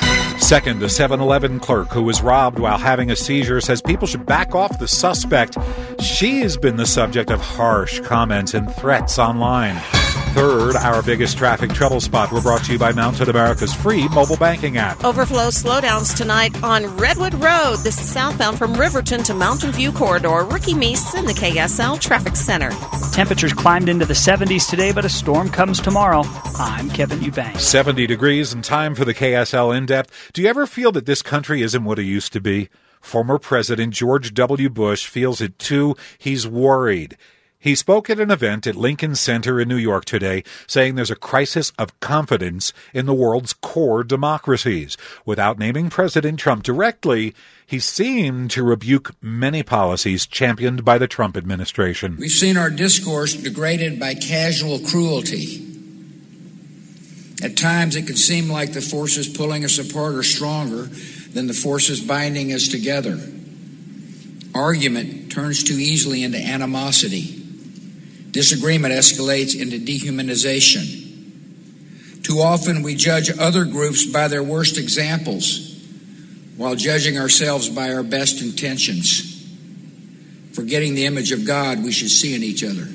[0.47, 4.27] Second, a 7 Eleven clerk who was robbed while having a seizure says people should
[4.27, 5.57] back off the suspect.
[6.01, 9.81] She has been the subject of harsh comments and threats online.
[10.33, 12.33] Third, our biggest traffic trouble spot.
[12.33, 15.05] We're brought to you by Mountain America's free mobile banking app.
[15.05, 17.81] Overflow slowdowns tonight on Redwood Road.
[17.85, 20.45] This is southbound from Riverton to Mountain View Corridor.
[20.45, 22.71] Ricky Meese in the KSL Traffic Center.
[23.13, 26.23] Temperatures climbed into the 70s today, but a storm comes tomorrow.
[26.59, 27.63] I'm Kevin Eubanks.
[27.65, 30.31] 70 degrees and time for the KSL in depth.
[30.33, 32.71] Do you ever feel that this country isn't what it used to be?
[33.03, 34.71] Former President George W.
[34.71, 35.95] Bush feels it too.
[36.17, 37.19] He's worried.
[37.63, 41.15] He spoke at an event at Lincoln Center in New York today, saying there's a
[41.15, 44.97] crisis of confidence in the world's core democracies.
[45.25, 51.37] Without naming President Trump directly, he seemed to rebuke many policies championed by the Trump
[51.37, 52.17] administration.
[52.19, 55.65] We've seen our discourse degraded by casual cruelty.
[57.45, 60.89] At times, it can seem like the forces pulling us apart are stronger
[61.33, 63.21] than the forces binding us together.
[64.53, 67.39] Argument turns too easily into animosity.
[68.33, 71.03] Disagreement escalates into dehumanization.
[72.23, 75.69] Too often we judge other groups by their worst examples
[76.57, 79.47] while judging ourselves by our best intentions,
[80.53, 82.89] forgetting the image of God we should see in each other.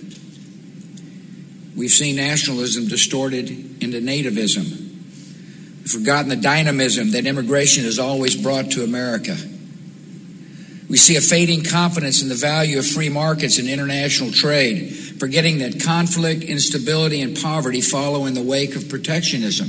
[1.76, 3.50] We've seen nationalism distorted
[3.84, 4.86] into nativism.
[5.82, 9.38] We've forgotten the dynamism that immigration has always brought to America.
[10.90, 15.60] We see a fading confidence in the value of free markets and international trade, forgetting
[15.60, 19.68] that conflict, instability, and poverty follow in the wake of protectionism.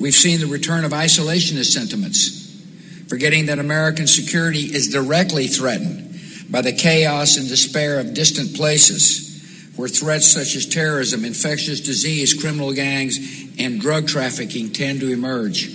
[0.00, 6.20] We've seen the return of isolationist sentiments, forgetting that American security is directly threatened
[6.50, 12.34] by the chaos and despair of distant places where threats such as terrorism, infectious disease,
[12.34, 13.18] criminal gangs,
[13.58, 15.68] and drug trafficking tend to emerge.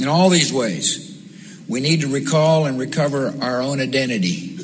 [0.00, 1.02] In all these ways,
[1.68, 4.55] we need to recall and recover our own identity.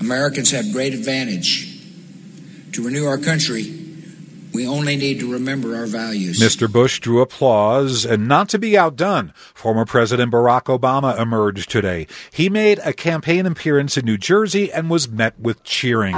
[0.00, 1.68] Americans have great advantage.
[2.72, 3.80] To renew our country,
[4.52, 6.40] we only need to remember our values.
[6.40, 6.70] Mr.
[6.70, 12.06] Bush drew applause, and not to be outdone, former President Barack Obama emerged today.
[12.32, 16.14] He made a campaign appearance in New Jersey and was met with cheering.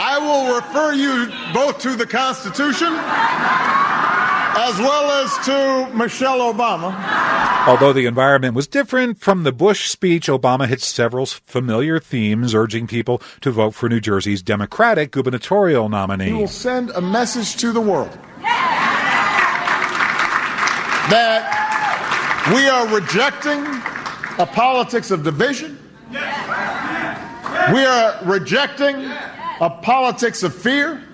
[0.00, 3.87] I will refer you both to the Constitution
[4.60, 6.92] as well as to Michelle Obama.
[7.68, 12.88] Although the environment was different from the Bush speech, Obama hit several familiar themes, urging
[12.88, 16.32] people to vote for New Jersey's Democratic gubernatorial nominee.
[16.32, 18.10] We will send a message to the world
[21.10, 23.64] that we are rejecting
[24.38, 25.78] a politics of division.
[27.72, 29.04] We are rejecting
[29.60, 31.04] a politics of fear.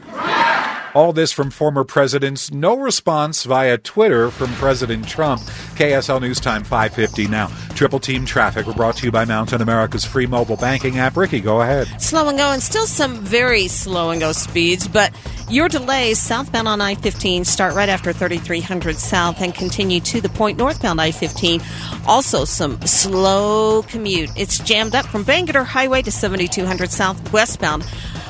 [0.95, 2.53] All this from former presidents.
[2.53, 5.43] No response via Twitter from President Trump.
[5.75, 7.49] KSL News Time 550 now.
[7.75, 8.65] Triple team traffic.
[8.65, 11.17] We're brought to you by Mountain America's free mobile banking app.
[11.17, 11.89] Ricky, go ahead.
[12.01, 15.12] Slow and go, and still some very slow and go speeds, but
[15.51, 20.29] your delays southbound on I 15 start right after 3300 south and continue to the
[20.29, 21.61] point northbound I 15.
[22.07, 24.31] Also, some slow commute.
[24.37, 27.85] It's jammed up from Bangerter Highway to 7200 south westbound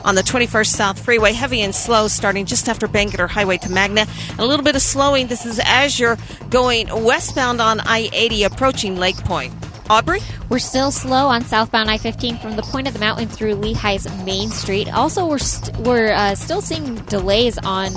[0.05, 1.33] on the 21st South Freeway.
[1.33, 4.07] Heavy and slow starting just after Bangerter Highway to Magna.
[4.31, 5.27] And a little bit of slowing.
[5.27, 6.19] This is as you're
[6.51, 9.53] going westbound on I 80 approaching Lake Point.
[9.91, 10.21] Aubrey?
[10.49, 14.07] We're still slow on southbound I 15 from the point of the mountain through Lehi's
[14.25, 14.93] Main Street.
[14.95, 17.93] Also, we're, st- we're uh, still seeing delays on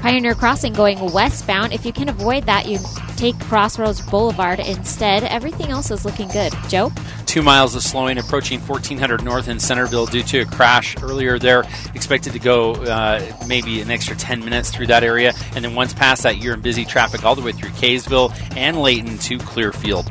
[0.00, 1.72] Pioneer Crossing going westbound.
[1.72, 2.78] If you can avoid that, you
[3.16, 5.24] take Crossroads Boulevard instead.
[5.24, 6.52] Everything else is looking good.
[6.68, 6.92] Joe?
[7.26, 11.64] Two miles of slowing approaching 1400 North in Centerville due to a crash earlier there.
[11.94, 15.32] Expected to go uh, maybe an extra 10 minutes through that area.
[15.54, 18.80] And then once past that, you're in busy traffic all the way through Kaysville and
[18.80, 20.10] Layton to Clearfield.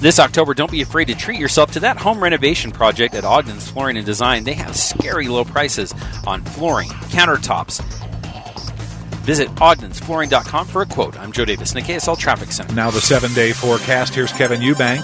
[0.00, 3.70] This October, don't be afraid to treat yourself to that home renovation project at Ogden's
[3.70, 4.44] Flooring and Design.
[4.44, 5.94] They have scary low prices
[6.26, 7.80] on flooring, countertops.
[9.24, 11.18] Visit ogdensflooring.com for a quote.
[11.18, 12.74] I'm Joe Davis in the KSL Traffic Center.
[12.74, 14.14] Now the seven day forecast.
[14.14, 15.00] Here's Kevin Eubank.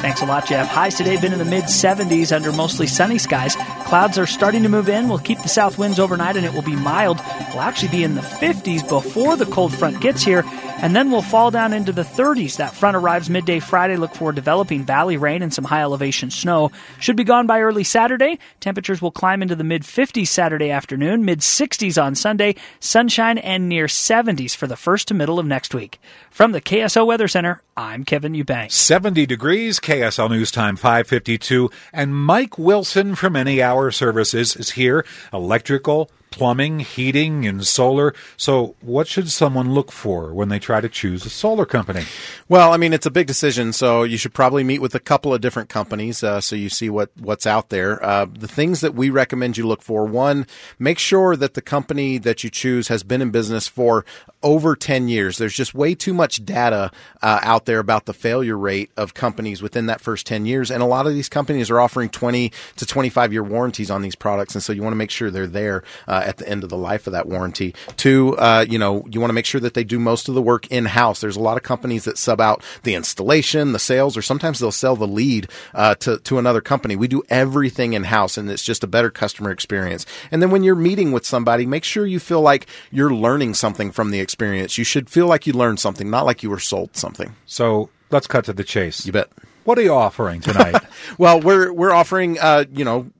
[0.00, 0.66] Thanks a lot, Jeff.
[0.68, 3.54] Highs today been in the mid 70s under mostly sunny skies.
[3.92, 5.06] Clouds are starting to move in.
[5.06, 7.20] We'll keep the south winds overnight and it will be mild.
[7.50, 10.44] We'll actually be in the 50s before the cold front gets here,
[10.78, 12.56] and then we'll fall down into the 30s.
[12.56, 13.96] That front arrives midday Friday.
[13.96, 16.72] Look for developing valley rain and some high elevation snow.
[17.00, 18.38] Should be gone by early Saturday.
[18.60, 23.68] Temperatures will climb into the mid 50s Saturday afternoon, mid 60s on Sunday, sunshine and
[23.68, 26.00] near 70s for the first to middle of next week.
[26.30, 28.74] From the KSL Weather Center, I'm Kevin Eubanks.
[28.74, 31.70] 70 degrees, KSL News Time 552.
[31.92, 35.04] And Mike Wilson from Any Hour Services is here.
[35.32, 38.14] Electrical, plumbing, heating, and solar.
[38.36, 42.04] So, what should someone look for when they try to choose a solar company?
[42.48, 45.32] Well, I mean, it's a big decision, so you should probably meet with a couple
[45.32, 48.02] of different companies uh, so you see what what's out there.
[48.04, 50.46] Uh, the things that we recommend you look for: one,
[50.78, 54.04] make sure that the company that you choose has been in business for
[54.42, 55.38] over 10 years.
[55.38, 56.90] There's just way too much data
[57.22, 60.70] uh, out there about the failure rate of companies within that first 10 years.
[60.70, 64.14] And a lot of these companies are offering 20 to 25 year warranties on these
[64.14, 64.54] products.
[64.54, 65.84] And so you want to make sure they're there
[66.22, 67.74] uh, at the end of the life of that warranty.
[67.96, 70.42] Two, uh, you know, you want to make sure that they do most of the
[70.42, 71.20] work in house.
[71.20, 74.72] There's a lot of companies that sub out the installation, the sales, or sometimes they'll
[74.72, 76.96] sell the lead uh, to, to another company.
[76.96, 80.06] We do everything in house and it's just a better customer experience.
[80.30, 83.92] And then when you're meeting with somebody, make sure you feel like you're learning something
[83.92, 84.78] from the experience experience.
[84.78, 87.34] You should feel like you learned something, not like you were sold something.
[87.46, 89.06] So let's cut to the chase.
[89.06, 89.30] You bet.
[89.64, 90.82] What are you offering tonight?
[91.18, 93.10] well, we're we're offering, uh, you know,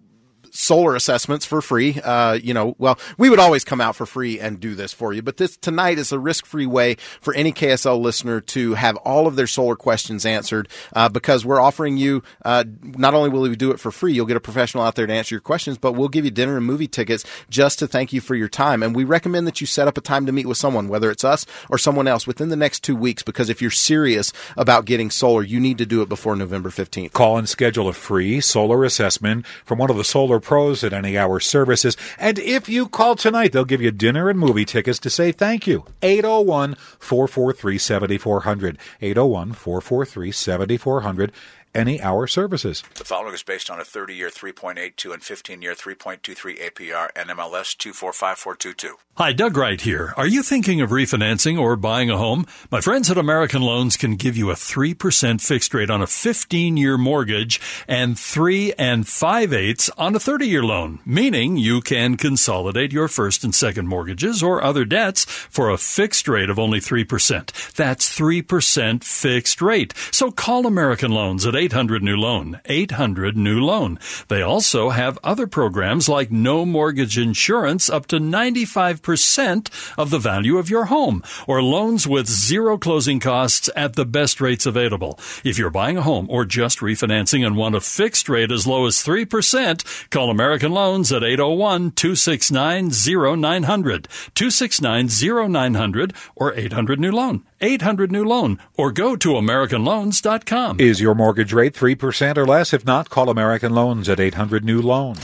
[0.53, 1.99] solar assessments for free.
[2.01, 5.13] Uh, you know, well, we would always come out for free and do this for
[5.13, 9.27] you, but this tonight is a risk-free way for any KSL listener to have all
[9.27, 12.23] of their solar questions answered uh, because we're offering you.
[12.45, 15.07] Uh, not only will we do it for free, you'll get a professional out there
[15.07, 18.13] to answer your questions, but we'll give you dinner and movie tickets just to thank
[18.13, 18.83] you for your time.
[18.83, 21.25] And we recommend that you set up a time to meet with someone, whether it's
[21.25, 23.23] us or someone else, within the next two weeks.
[23.23, 27.13] Because if you're serious about getting solar, you need to do it before November 15th.
[27.13, 31.17] Call and schedule a free solar assessment from one of the solar pros at any
[31.17, 31.97] hour services.
[32.19, 35.67] And if you call tonight, they'll give you dinner and movie tickets to say thank
[35.67, 35.85] you.
[36.03, 38.79] 801 443 7400.
[39.01, 41.33] 801 443 7400
[41.75, 42.83] any hour services.
[42.97, 46.19] The following is based on a 30 year 3.82 and 15 year 3.23
[46.61, 48.97] APR NMLS 245422.
[49.17, 50.15] Hi, Doug Wright here.
[50.17, 52.47] Are you thinking of refinancing or buying a home?
[52.71, 56.79] My friends at American Loans can give you a 3% fixed rate on a 15
[56.79, 62.17] year mortgage and 3 and 5 eighths on a 30 year loan, meaning you can
[62.17, 66.81] consolidate your first and second mortgages or other debts for a fixed rate of only
[66.81, 67.75] 3%.
[67.75, 69.93] That's 3% fixed rate.
[70.11, 72.61] So call American Loans at 800 New Loan.
[72.65, 74.01] 800 New Loan.
[74.27, 80.59] They also have other programs like no mortgage insurance up to 95% of the value
[80.59, 85.21] of your home, or loans with zero closing costs at the best rates available.
[85.45, 88.87] If you're buying a home or just refinancing and want a fixed rate as low
[88.87, 95.09] as 3%, call American Loans at 801 269 0900, 269
[95.53, 97.47] 0900, or 800 New Loan.
[97.63, 100.81] 800 New Loan, or go to AmericanLoans.com.
[100.81, 102.73] Is your mortgage rate 3% or less?
[102.73, 105.15] If not, call American Loans at 800 New Loan.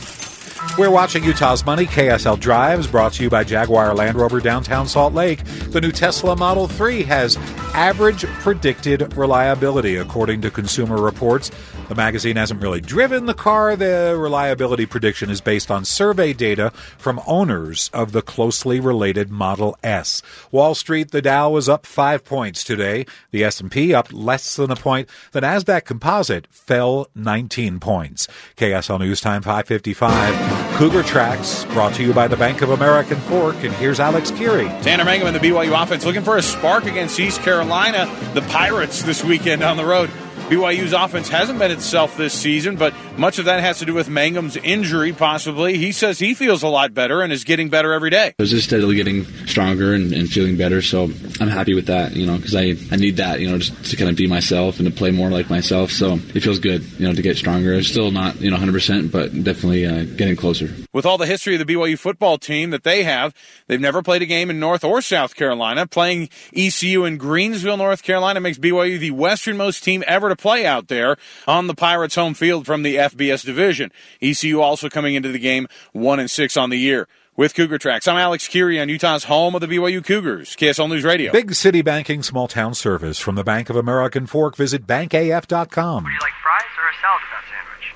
[0.77, 1.87] We're watching Utah's Money.
[1.87, 5.45] KSL Drives brought to you by Jaguar Land Rover downtown Salt Lake.
[5.45, 7.37] The new Tesla Model 3 has
[7.75, 11.51] average predicted reliability, according to Consumer Reports.
[11.89, 13.75] The magazine hasn't really driven the car.
[13.75, 19.75] The reliability prediction is based on survey data from owners of the closely related Model
[19.83, 20.21] S.
[20.53, 23.07] Wall Street, the Dow was up five points today.
[23.31, 25.09] The S&P up less than a point.
[25.33, 28.29] The Nasdaq Composite fell 19 points.
[28.59, 30.77] KSL News Time 555.
[30.77, 33.57] Cougar Tracks brought to you by the Bank of American Fork.
[33.65, 34.69] And here's Alex Kirry.
[34.83, 38.07] Tanner Mangum and the BYU offense looking for a spark against East Carolina.
[38.35, 40.11] The Pirates this weekend on the road.
[40.49, 44.09] BYU's offense hasn't been itself this season, but much of that has to do with
[44.09, 45.77] Mangum's injury, possibly.
[45.77, 48.29] He says he feels a lot better and is getting better every day.
[48.39, 52.17] I was just steadily getting stronger and, and feeling better, so I'm happy with that,
[52.17, 54.79] you know, because I, I need that, you know, just to kind of be myself
[54.79, 55.91] and to play more like myself.
[55.91, 57.75] So it feels good, you know, to get stronger.
[57.75, 60.75] I'm still not, you know, 100%, but definitely uh, getting closer.
[60.95, 63.35] With all the history of the BYU football team that they have,
[63.67, 65.87] they've never played a game in North or South Carolina.
[65.87, 70.89] Playing ECU in Greenville, North Carolina makes BYU the westernmost team ever to play out
[70.89, 71.17] there
[71.47, 73.93] on the Pirates' home field from the FBS division.
[74.23, 77.07] ECU also coming into the game one and six on the year.
[77.37, 81.05] With Cougar Tracks, I'm Alex Kirry on Utah's home of the BYU Cougars, KSL News
[81.05, 81.31] Radio.
[81.31, 84.57] Big City Banking Small Town Service from the Bank of American Fork.
[84.57, 86.03] Visit bankaf.com.
[86.03, 87.95] Would you like fries or a salad with that sandwich?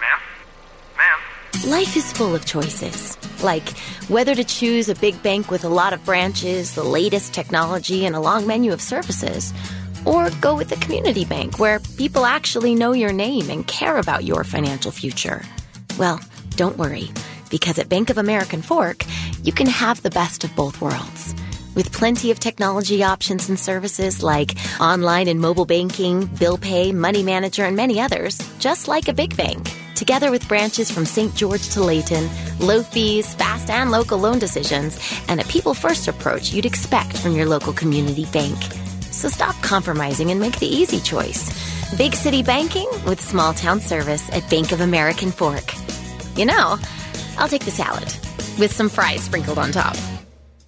[0.00, 0.18] Ma'am?
[0.96, 1.70] Ma'am?
[1.70, 3.76] Life is full of choices, like
[4.08, 8.16] whether to choose a big bank with a lot of branches, the latest technology, and
[8.16, 9.52] a long menu of services,
[10.06, 14.24] or go with a community bank where people actually know your name and care about
[14.24, 15.42] your financial future.
[15.98, 17.10] Well, don't worry,
[17.50, 19.04] because at Bank of American Fork,
[19.42, 21.34] you can have the best of both worlds.
[21.74, 27.22] With plenty of technology options and services like online and mobile banking, bill pay, money
[27.22, 29.70] manager, and many others, just like a big bank.
[29.94, 31.34] Together with branches from St.
[31.34, 32.28] George to Layton,
[32.60, 34.98] low fees, fast and local loan decisions,
[35.28, 38.56] and a people first approach you'd expect from your local community bank.
[39.16, 41.42] So stop compromising and make the easy choice.
[41.96, 45.72] Big city banking with small town service at Bank of American Fork.
[46.36, 46.78] You know,
[47.38, 48.12] I'll take the salad
[48.58, 49.96] with some fries sprinkled on top.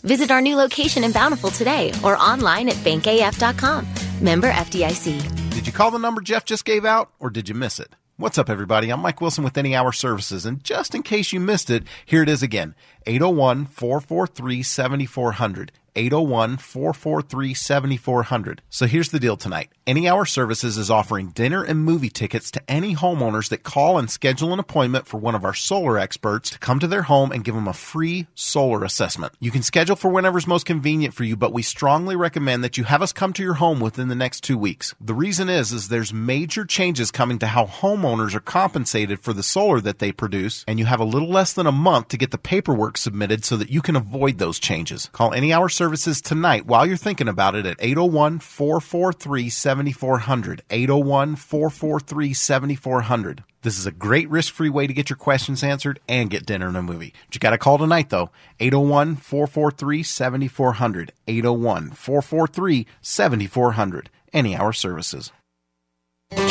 [0.00, 3.86] Visit our new location in Bountiful today or online at bankaf.com.
[4.22, 5.50] Member FDIC.
[5.50, 7.96] Did you call the number Jeff just gave out or did you miss it?
[8.16, 8.90] What's up, everybody?
[8.90, 12.20] I'm Mike Wilson with Any Hour Services, and just in case you missed it, here
[12.20, 12.74] it is again
[13.06, 15.70] 801 443 7400.
[15.96, 18.62] 801 443 7400.
[18.70, 19.70] So here's the deal tonight.
[19.86, 24.10] Any Hour Services is offering dinner and movie tickets to any homeowners that call and
[24.10, 27.44] schedule an appointment for one of our solar experts to come to their home and
[27.44, 29.32] give them a free solar assessment.
[29.40, 32.84] You can schedule for whenever's most convenient for you, but we strongly recommend that you
[32.84, 34.94] have us come to your home within the next two weeks.
[35.00, 39.42] The reason is, is there's major changes coming to how homeowners are compensated for the
[39.42, 42.30] solar that they produce, and you have a little less than a month to get
[42.30, 45.08] the paperwork submitted so that you can avoid those changes.
[45.12, 45.87] Call Any Hour Services
[46.20, 50.62] tonight while you're thinking about it at 801 443 7400.
[50.68, 53.44] 801 443 7400.
[53.62, 56.68] This is a great risk free way to get your questions answered and get dinner
[56.68, 57.14] and a movie.
[57.26, 58.30] But you got to call tonight, though
[58.60, 61.12] 801 443 7400.
[61.26, 64.10] 801 443 7400.
[64.32, 65.32] Any hour services.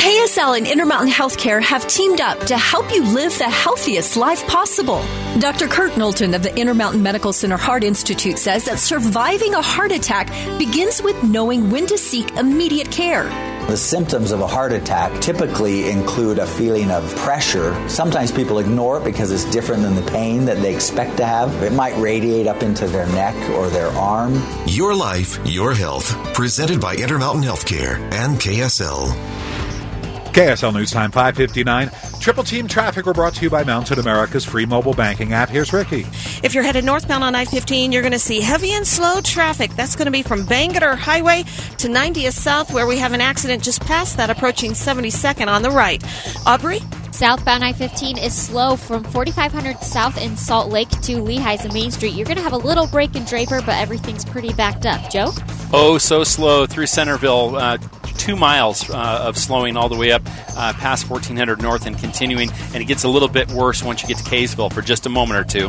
[0.08, 5.02] KSL and Intermountain Healthcare have teamed up to help you live the healthiest life possible.
[5.38, 5.68] Dr.
[5.68, 10.28] Kirk Knowlton of the Intermountain Medical Center Heart Institute says that surviving a heart attack
[10.58, 13.24] begins with knowing when to seek immediate care.
[13.68, 17.76] The symptoms of a heart attack typically include a feeling of pressure.
[17.88, 21.62] Sometimes people ignore it because it's different than the pain that they expect to have.
[21.62, 24.42] It might radiate up into their neck or their arm.
[24.66, 26.14] Your life, your health.
[26.32, 29.14] Presented by Intermountain Healthcare and KSL.
[30.32, 31.90] KSL News Time 559.
[32.20, 35.48] Triple Team Traffic were brought to you by Mountain America's free mobile banking app.
[35.48, 36.06] Here's Ricky.
[36.42, 39.70] If you're headed northbound on I 15, you're going to see heavy and slow traffic.
[39.72, 41.42] That's going to be from Bangerter Highway
[41.78, 45.70] to 90th South, where we have an accident just past that, approaching 72nd on the
[45.70, 46.02] right.
[46.46, 46.80] Aubrey?
[47.10, 51.90] Southbound I 15 is slow from 4500 South in Salt Lake to Lehi's and Main
[51.90, 52.14] Street.
[52.14, 55.10] You're going to have a little break in Draper, but everything's pretty backed up.
[55.10, 55.32] Joe?
[55.72, 57.56] Oh, so slow through Centerville.
[57.56, 57.78] Uh,
[58.18, 60.22] two miles uh, of slowing all the way up
[60.56, 64.08] uh, past 1400 North and continuing, and it gets a little bit worse once you
[64.08, 65.68] get to Kaysville for just a moment or two.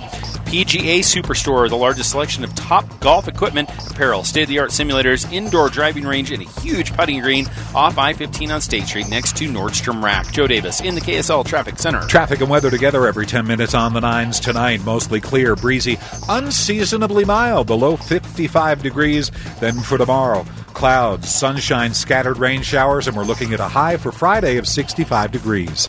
[0.49, 5.31] PGA Superstore, the largest selection of top golf equipment, apparel, state of the art simulators,
[5.31, 7.45] indoor driving range, and a huge putting green
[7.75, 10.31] off I 15 on State Street next to Nordstrom Rack.
[10.31, 12.01] Joe Davis in the KSL Traffic Center.
[12.07, 14.83] Traffic and weather together every 10 minutes on the nines tonight.
[14.83, 19.31] Mostly clear, breezy, unseasonably mild, the low 55 degrees.
[19.59, 24.11] Then for tomorrow, clouds, sunshine, scattered rain showers, and we're looking at a high for
[24.11, 25.87] Friday of 65 degrees.